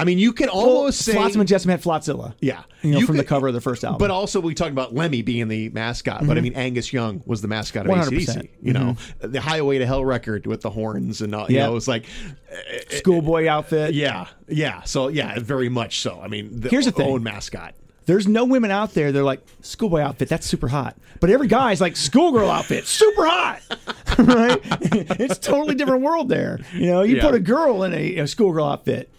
[0.01, 2.35] I mean, you can almost say Flotsam and Jetsam had Flotzilla.
[2.41, 3.99] Yeah, you know, You from the cover of the first album.
[3.99, 6.27] But also, we talked about Lemmy being the mascot.
[6.27, 6.45] But I mhm.
[6.45, 8.09] mean, Angus Young was the mascot of 100%.
[8.09, 8.49] ACDC.
[8.63, 9.33] You know, mm-hmm.
[9.33, 11.51] the Highway to Hell record with the horns and all.
[11.51, 12.07] You know, it was like,
[12.51, 13.95] uh, schoolboy outfit.
[13.95, 14.83] yeah, yeah.
[14.85, 16.21] So yeah, very much so.
[16.21, 17.11] I mean, the Here's the thing.
[17.11, 17.75] own mascot.
[18.07, 19.13] There's no women out there.
[19.13, 20.29] They're like schoolboy outfit.
[20.29, 20.97] That's super hot.
[21.21, 22.87] But every guy's like schoolgirl outfit.
[22.87, 23.61] Super hot.
[24.19, 24.61] right?
[25.21, 26.59] it's totally different world there.
[26.75, 27.23] You know, you Yeah.
[27.23, 29.11] put a girl in a, a schoolgirl outfit.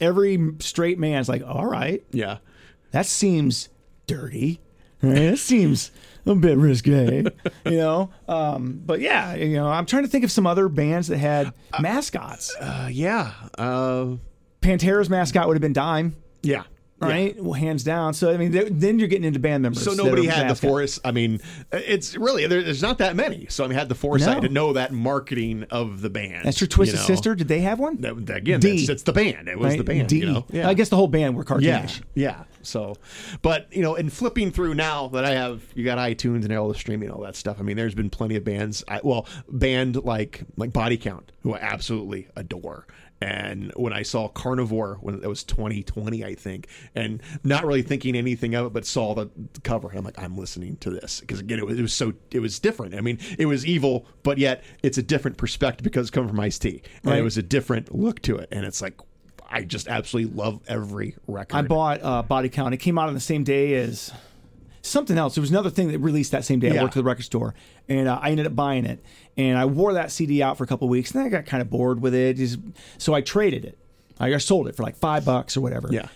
[0.00, 2.38] Every straight man's like, all right, Yeah.
[2.92, 3.68] that seems
[4.06, 4.60] dirty.
[5.02, 5.14] Right?
[5.14, 5.90] That seems
[6.26, 7.24] a bit risque.
[7.64, 8.10] You know.
[8.28, 11.52] Um, but yeah, you know, I'm trying to think of some other bands that had
[11.80, 12.54] mascots.
[12.60, 13.32] Uh, yeah.
[13.56, 14.16] Uh,
[14.60, 16.16] Pantera's mascot would have been Dime.
[16.42, 16.64] yeah.
[17.08, 18.12] Right, well, hands down.
[18.14, 19.82] So I mean, th- then you're getting into band members.
[19.82, 21.00] So nobody had the force.
[21.04, 21.40] I mean,
[21.72, 23.46] it's really there, there's not that many.
[23.48, 24.48] So I mean, had the foresight No.
[24.48, 26.44] to know that marketing of the band.
[26.44, 27.06] That's your Twisted you know.
[27.06, 27.34] Sister.
[27.34, 28.00] Did they have one?
[28.02, 28.78] That, that- again, D.
[28.78, 29.48] that's, it's the band.
[29.48, 29.78] It was Right?
[29.78, 30.08] the band.
[30.08, 30.18] D.
[30.18, 30.46] You know?
[30.50, 30.68] Yeah.
[30.68, 32.02] I guess the whole band were Yeah, cartoonish.
[32.14, 32.44] yeah.
[32.62, 32.96] So,
[33.40, 36.68] but you know, and flipping through now that I have, you got iTunes and all
[36.68, 37.56] the streaming, all that stuff.
[37.58, 38.84] I mean, there's been plenty of bands.
[38.86, 42.86] I, well, band like like Body Count, who I absolutely adore.
[43.22, 48.16] And when I saw Carnivore, when it was 2020, I think, and not really thinking
[48.16, 49.28] anything of it, but saw the
[49.62, 52.40] cover, I'm like, I'm listening to this because again, it was, it was so it
[52.40, 52.94] was different.
[52.94, 56.40] I mean, it was evil, but yet it's a different perspective because it's coming from
[56.40, 57.18] Ice T, and Right.
[57.18, 58.94] it was a different look to it, and it's like.
[59.52, 61.56] I just absolutely love every record.
[61.56, 62.72] I bought uh, Body Count.
[62.72, 64.12] It came out on the same day as
[64.82, 65.34] something else.
[65.34, 66.70] There was another thing that released that same day.
[66.70, 66.82] I Yeah.
[66.82, 67.54] worked at the record store,
[67.88, 69.02] and uh, I ended up buying it.
[69.48, 71.70] And I wore that CD out for a couple weeks, and I got kind of
[71.70, 72.36] bored with it.
[72.36, 72.58] Just-
[72.98, 73.78] so I traded it.
[74.18, 75.88] I sold it for like five bucks or whatever.
[75.90, 76.08] Yeah.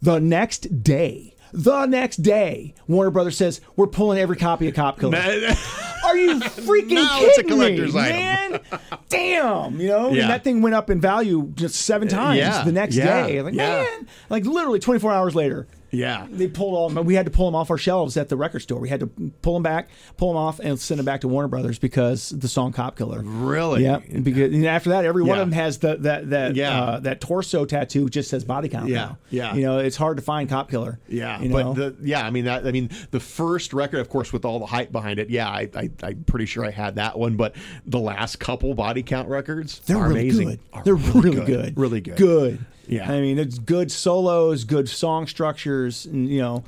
[0.00, 4.98] The next day, the next day, Warner Brothers says we're pulling every copy of Cop
[4.98, 5.16] Killer.
[6.04, 8.16] Are you freaking Now kidding it's a collector's me, item.
[8.18, 8.60] man?
[9.08, 10.22] Damn, you know, Yeah.
[10.22, 13.26] and that thing went up in value just seven uh, times yeah, the next yeah,
[13.26, 13.40] day.
[13.42, 15.68] Like, man, like literally 24 hours later.
[15.92, 16.26] Yeah.
[16.30, 17.02] They pulled all.
[17.04, 18.80] We had to pull them off our shelves at the record store.
[18.80, 19.06] We had to
[19.42, 22.48] pull them back, pull them off, and send them back to Warner Brothers because the
[22.48, 23.84] song "Cop Killer." Really?
[23.84, 23.98] Yeah.
[23.98, 26.82] Because and after that, every one of them has the, that that Yeah.
[26.82, 28.88] uh, that torso tattoo just says body count.
[28.88, 29.18] Yeah, now.
[29.30, 29.54] yeah.
[29.54, 31.74] You know, it's hard to find "Cop Killer." Yeah, You know?
[31.74, 32.66] but the yeah, I mean that.
[32.66, 35.28] I mean the first record, of course, with all the hype behind it.
[35.28, 37.36] Yeah, I, I I'm pretty sure I had that one.
[37.36, 40.48] But the last couple body count records, They're are really amazing.
[40.48, 40.84] good.
[40.84, 41.78] They're really good.
[41.78, 42.16] really good.
[42.16, 42.64] Good.
[42.86, 43.10] Yeah.
[43.10, 46.64] I mean, it's good solos, good song structures, and you know,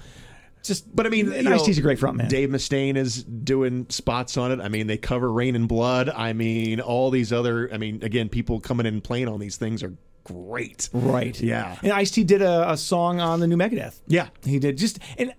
[0.62, 0.94] just.
[0.94, 2.28] But I mean, and you know, Ice-T's a great frontman.
[2.28, 4.60] Dave Mustaine is doing spots on it.
[4.60, 6.08] I mean, they cover Reign in Blood.
[6.08, 7.72] I mean, all these other.
[7.72, 9.94] I mean, again, people coming in and playing on these things are
[10.24, 10.88] great.
[10.92, 11.38] Right.
[11.40, 11.76] Yeah.
[11.82, 14.00] And Ice T did a, a song on the new Megadeth.
[14.06, 14.28] Yeah.
[14.42, 15.34] He did just and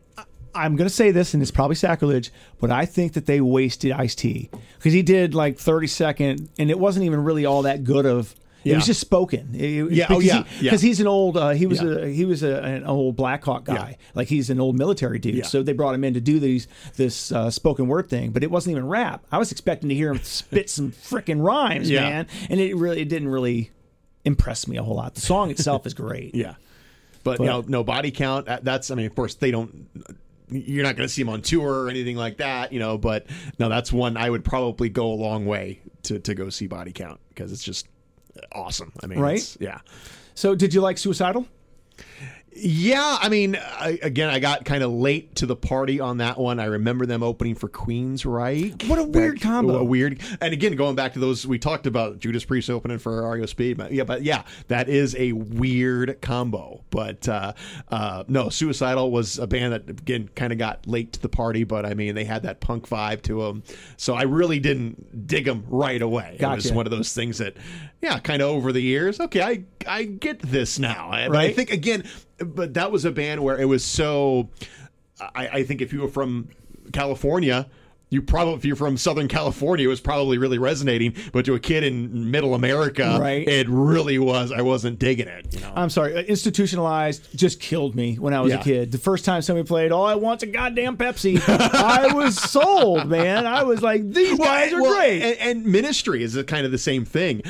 [0.53, 3.91] I'm going to say this and it's probably sacrilege, but I think that they wasted
[3.91, 7.83] Ice T because he did like 30 second and it wasn't even really all that
[7.83, 8.33] good of.
[8.65, 9.49] It was just spoken.
[9.53, 10.71] It- Yeah, oh, because yeah, he- yeah.
[10.71, 11.37] Because he's an old.
[11.37, 11.97] Uh, he was Yeah.
[11.99, 13.89] a he was a, an old Blackhawk guy.
[13.99, 14.05] Yeah.
[14.15, 15.35] Like he's an old military dude.
[15.35, 15.43] Yeah.
[15.45, 18.49] So they brought him in to do these this uh, spoken word thing, but it
[18.51, 19.23] wasn't even rap.
[19.31, 22.01] I was expecting to hear him spit some freaking rhymes, Yeah.
[22.01, 23.71] man, and it really it didn't really
[24.23, 25.13] impress me a whole lot.
[25.15, 26.33] The song itself is great.
[26.35, 26.55] Yeah,
[27.23, 28.47] but, you know, no body count.
[28.63, 29.87] That's I mean, of course, they don't.
[30.49, 32.97] You're not going to see them on tour or anything like that, you know.
[32.99, 33.25] But
[33.57, 36.91] no, that's one I would probably go a long way to to go see body
[36.91, 37.87] count because it's just
[38.51, 38.91] awesome.
[39.03, 39.57] I mean, Right?
[39.59, 39.79] Yeah.
[40.33, 41.47] So, did you like Suicidal?
[42.57, 46.37] Yeah, I mean, I, again, I got kind of late to the party on that
[46.37, 46.57] one.
[46.57, 48.81] I remember them opening for Queens, right?
[48.87, 49.79] What a weird combo.
[49.79, 53.29] A weird, and again, going back to those we talked about, Judas Priest opening for
[53.29, 53.75] REO Speed.
[53.75, 56.81] But yeah, but yeah, that is a weird combo.
[56.91, 57.51] But uh,
[57.89, 61.65] uh, no, Suicidal was a band that again kind of got late to the party,
[61.65, 63.63] but I mean, they had that punk vibe to them.
[63.97, 66.37] So I really didn't dig them right away.
[66.39, 67.57] It was one of those things that,
[68.05, 69.19] yeah, kind of over the years.
[69.19, 71.09] Okay, I I get this now.
[71.11, 71.55] But I Right.
[71.55, 72.03] think again,
[72.37, 74.49] but that was a band where it was so
[75.19, 76.49] I, I think if you were from
[76.93, 77.67] California.
[78.11, 81.15] You probably, if you're from Southern California, it was probably really resonating.
[81.33, 83.45] But to a kid in Middle America, Right.
[83.45, 84.51] it really was.
[84.51, 85.51] I wasn't digging it.
[85.55, 88.59] You know, I'm sorry, uh, institutionalized just killed me when I was Yeah.
[88.59, 88.91] a kid.
[88.91, 93.47] The first time somebody played "All I Want's a Goddamn Pepsi," I was sold, man.
[93.47, 96.77] I was like, "These guys are well, great." And, and ministry is kind of the
[96.77, 97.41] same thing.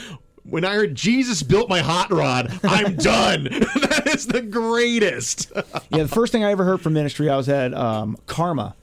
[0.47, 3.43] When I heard Jesus built my hot rod, I'm done.
[3.49, 5.51] that is the greatest.
[5.89, 8.75] yeah, the first thing I ever heard from ministry, I was at um, Karma,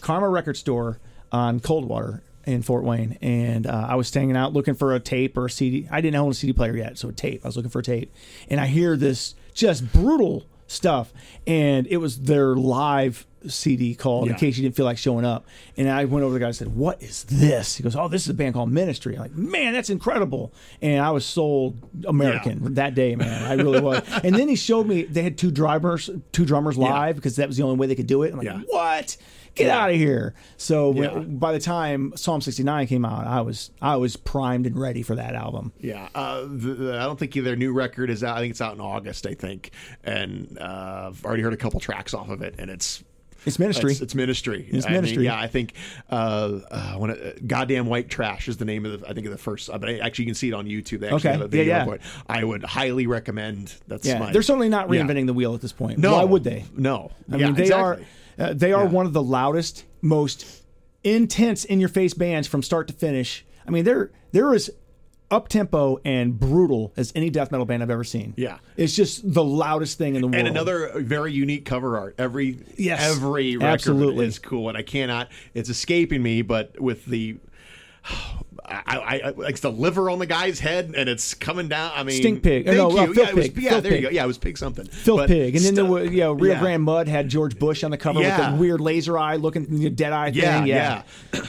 [0.00, 1.00] Karma Record Store
[1.32, 5.36] on Coldwater in Fort Wayne, and uh, I was staying out looking for a tape
[5.36, 5.88] or a CD.
[5.90, 7.44] I didn't own a CD player yet, so a tape.
[7.44, 8.14] I was looking for a tape,
[8.48, 11.12] and I hear this just brutal stuff,
[11.46, 15.46] and it was their live CD called in case you didn't feel like showing up.
[15.76, 18.06] And I went over to the guy and said, "What is this?" He goes, "Oh,
[18.08, 20.52] this is a band called Ministry." I'm like, "Man, that's incredible!"
[20.82, 23.44] And I was sold American that day, man.
[23.44, 24.02] I really was.
[24.24, 27.56] and then he showed me they had two drummers, two drummers live because that was
[27.56, 28.32] the only way they could do it.
[28.32, 28.60] I'm like, Yeah.
[28.66, 29.16] "What?"
[29.58, 30.34] Get out of here!
[30.56, 31.18] So when- Yeah.
[31.20, 35.14] by the time Psalm 69 came out, I was I was primed and ready for
[35.16, 35.72] that album.
[35.80, 38.36] Yeah, uh, the, the, I don't think their new record is out.
[38.36, 39.26] I think it's out in August.
[39.26, 39.70] I think,
[40.04, 43.02] and uh, I've already heard a couple tracks off of it, and it's
[43.46, 43.92] It's ministry.
[43.92, 44.68] It's, it's ministry.
[44.70, 45.24] It's I mean, ministry.
[45.24, 45.74] yeah, I think
[46.10, 49.08] uh, uh, when it, "Goddamn White Trash" is the name of the.
[49.08, 49.70] I think of the first.
[49.70, 51.00] uh, But I, actually, you can see it on YouTube.
[51.00, 51.32] They actually Okay.
[51.32, 51.84] have a video Yeah, yeah.
[51.84, 52.00] for it.
[52.28, 53.74] I would highly recommend.
[53.86, 55.02] That's yeah, my, they're certainly not yeah.
[55.02, 55.98] reinventing the wheel at this point.
[55.98, 56.64] No, Why would they?
[56.76, 58.04] No, I Yeah, mean, they exactly.
[58.04, 58.08] are
[58.38, 58.90] uh, they are Yeah.
[58.90, 60.62] one of the loudest, most
[61.04, 63.44] intense, in your face bands from start to finish.
[63.66, 64.70] I mean, they're they're as
[65.30, 68.32] up tempo and brutal as any death metal band I've ever seen.
[68.38, 68.58] Yeah.
[68.78, 70.36] it's just the loudest thing in the world.
[70.36, 72.14] And another very unique cover art.
[72.18, 74.24] Every Yes, every record absolutely.
[74.26, 75.28] is cool, and I cannot.
[75.52, 77.36] It's escaping me, but with the.
[78.64, 81.92] I, I, I like the liver on the guy's head, and it's coming down.
[81.94, 82.66] I mean, Stink pig.
[82.66, 82.98] Thank No, you.
[82.98, 83.62] uh, yeah, it was, Pig.
[83.62, 84.02] yeah, there Pig.
[84.02, 84.12] you go.
[84.14, 84.86] Yeah, it was pig something.
[84.86, 86.60] Filth But Pig, and then there still- was you know, Rio yeah.
[86.60, 88.38] Grande Mud had George Bush on the cover Yeah.
[88.50, 90.42] with the weird laser eye looking dead eye thing.
[90.42, 91.02] Yeah, Yeah,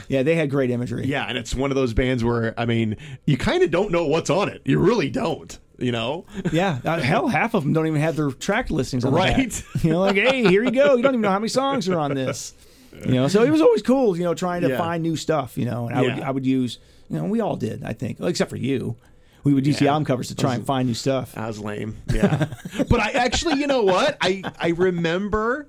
[0.07, 1.05] yeah, they had great imagery.
[1.07, 2.95] Yeah, and it's one of those bands where I mean,
[3.26, 4.62] you kind of don't know what's on it.
[4.66, 5.57] You really don't.
[5.78, 9.14] You know, Yeah, uh, hell, half of them don't even have their track listings on.
[9.14, 9.64] Right.
[9.84, 10.95] You know, like, hey, here you go.
[10.95, 12.53] You don't even know how many songs are on this.
[13.05, 14.18] You know, so it was always cool.
[14.18, 14.78] You know, trying to Yeah.
[14.78, 15.57] find new stuff.
[15.57, 16.80] You know, and I would I would use.
[17.10, 17.84] You know, we all did.
[17.84, 18.95] I think, well, except for you.
[19.43, 21.36] We would use the album covers to try and find new stuff.
[21.38, 21.95] I was lame.
[22.14, 22.49] Yeah,
[22.89, 24.18] but I actually, you know what?
[24.20, 25.68] I I remember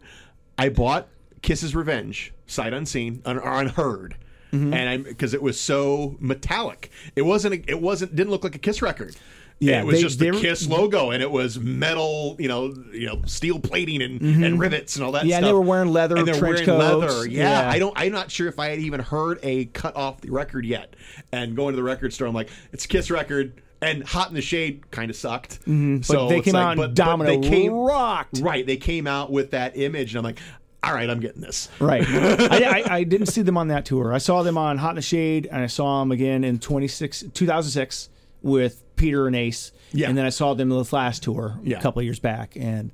[0.59, 1.09] I bought
[1.41, 4.16] Kiss's Revenge sight unseen un, or unheard.
[4.53, 4.74] Mm-hmm.
[4.74, 7.55] And I because it was so metallic, it wasn't.
[7.55, 8.16] A, it wasn't.
[8.16, 9.14] Didn't look like a Kiss record.
[9.61, 13.07] Yeah, it was they- just the Kiss logo, and it was metal, you know, you
[13.07, 15.21] know, steel plating and, and rivets and all that.
[15.21, 15.29] Mm-hmm.
[15.29, 17.07] Yeah, and they were wearing leather and they're wearing coats.
[17.07, 17.29] leather.
[17.29, 17.71] Yeah, Yeah.
[17.71, 17.93] I don't.
[17.97, 20.97] I'm not sure if I had even heard a cut off the record yet.
[21.31, 23.61] And going to the record store, I'm like, it's a Kiss record.
[23.83, 25.61] And Hot in the Shade kind of sucked.
[25.63, 25.99] Mm-hmm.
[26.09, 28.41] But they came out and Domino rocked.
[28.41, 30.39] Right, they came out with that image, and I'm like,
[30.83, 31.69] all right, I'm getting this.
[31.79, 32.05] Right.
[32.09, 34.13] I, I, I didn't see them on that tour.
[34.15, 37.25] I saw them on Hot in the Shade, and I saw them again in 26,
[37.35, 38.09] 2006
[38.43, 39.72] with Peter and Ace.
[39.92, 40.09] Yeah.
[40.09, 41.78] And then I saw them in the last tour Yeah.
[41.78, 42.92] a couple of years back, and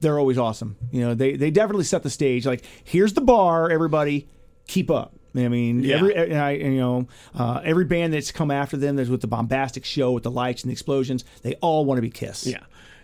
[0.00, 0.76] they're always awesome.
[0.92, 2.46] You know, they they definitely set the stage.
[2.46, 4.28] Like, here's the bar, everybody,
[4.68, 5.14] keep up.
[5.36, 5.96] I mean, Yeah.
[5.96, 9.26] every and I, you know, uh, every band that's come after them, there's with the
[9.26, 11.24] bombastic show with the lights and the explosions.
[11.42, 12.46] They all want to be Kiss.
[12.46, 12.58] Yeah.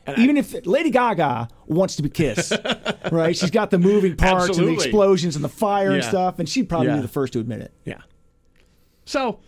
[0.06, 2.52] And Even if Lady Gaga wants to be Kiss,
[3.12, 3.36] right?
[3.36, 6.68] She's got the moving parts and the explosions and the fire and stuff, and she'd
[6.68, 6.96] probably Yeah.
[6.96, 7.72] be the first to admit it.
[7.84, 7.98] Yeah.
[9.04, 9.40] So,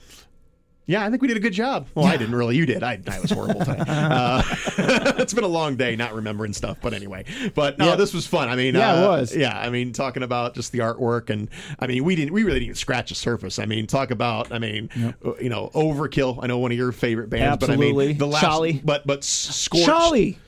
[0.87, 1.87] yeah, I think we did a good job.
[1.95, 2.57] Well, I didn't really.
[2.57, 2.83] You did.
[2.83, 3.83] I, I was horrible today.
[3.93, 4.43] Uh,
[5.19, 7.25] it's been a long day not remembering stuff, but anyway.
[7.55, 7.97] But no, Yeah.
[7.97, 8.49] this was fun.
[8.49, 9.35] I mean, Yeah, it uh, was.
[9.35, 12.33] Yeah, I mean, talking about just the artwork, and I mean, we didn't.
[12.33, 13.59] We really didn't scratch the surface.
[13.59, 14.53] I mean, talk about.
[14.53, 14.91] I mean,
[15.25, 16.39] uh, you know, Overkill.
[16.43, 18.43] I know one of your favorite bands, but I mean, the last.
[18.43, 18.81] Charlie.
[18.85, 19.85] But but Scorch.
[19.85, 20.39] Charlie.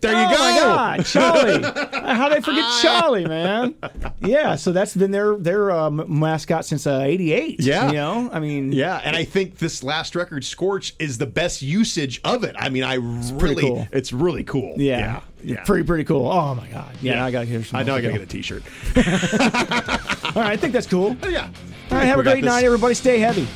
[0.00, 0.38] There you oh go.
[0.38, 0.58] my
[0.98, 1.62] God, Charlie!
[2.14, 3.74] How did I forget Charlie, man?
[4.20, 7.60] Yeah, so that's been their their um, mascot since '88.
[7.60, 7.86] Yeah.
[7.88, 11.62] you know, I mean, Yeah, and I think this last record, Scorch, is the best
[11.62, 12.54] usage of it.
[12.58, 13.88] I mean, I really, cool.
[13.90, 14.74] it's really cool.
[14.76, 15.64] yeah, yeah, yeah.
[15.64, 16.28] pretty pretty cool.
[16.30, 17.24] Oh my God, yeah, Yeah.
[17.24, 17.80] I gotta hear some.
[17.80, 18.62] I know I gotta get a T-shirt.
[18.96, 21.16] All right, I think that's cool.
[21.28, 21.48] yeah.
[21.90, 22.48] All right, have We a got great this.
[22.50, 22.94] night, everybody.
[22.94, 23.48] Stay heavy.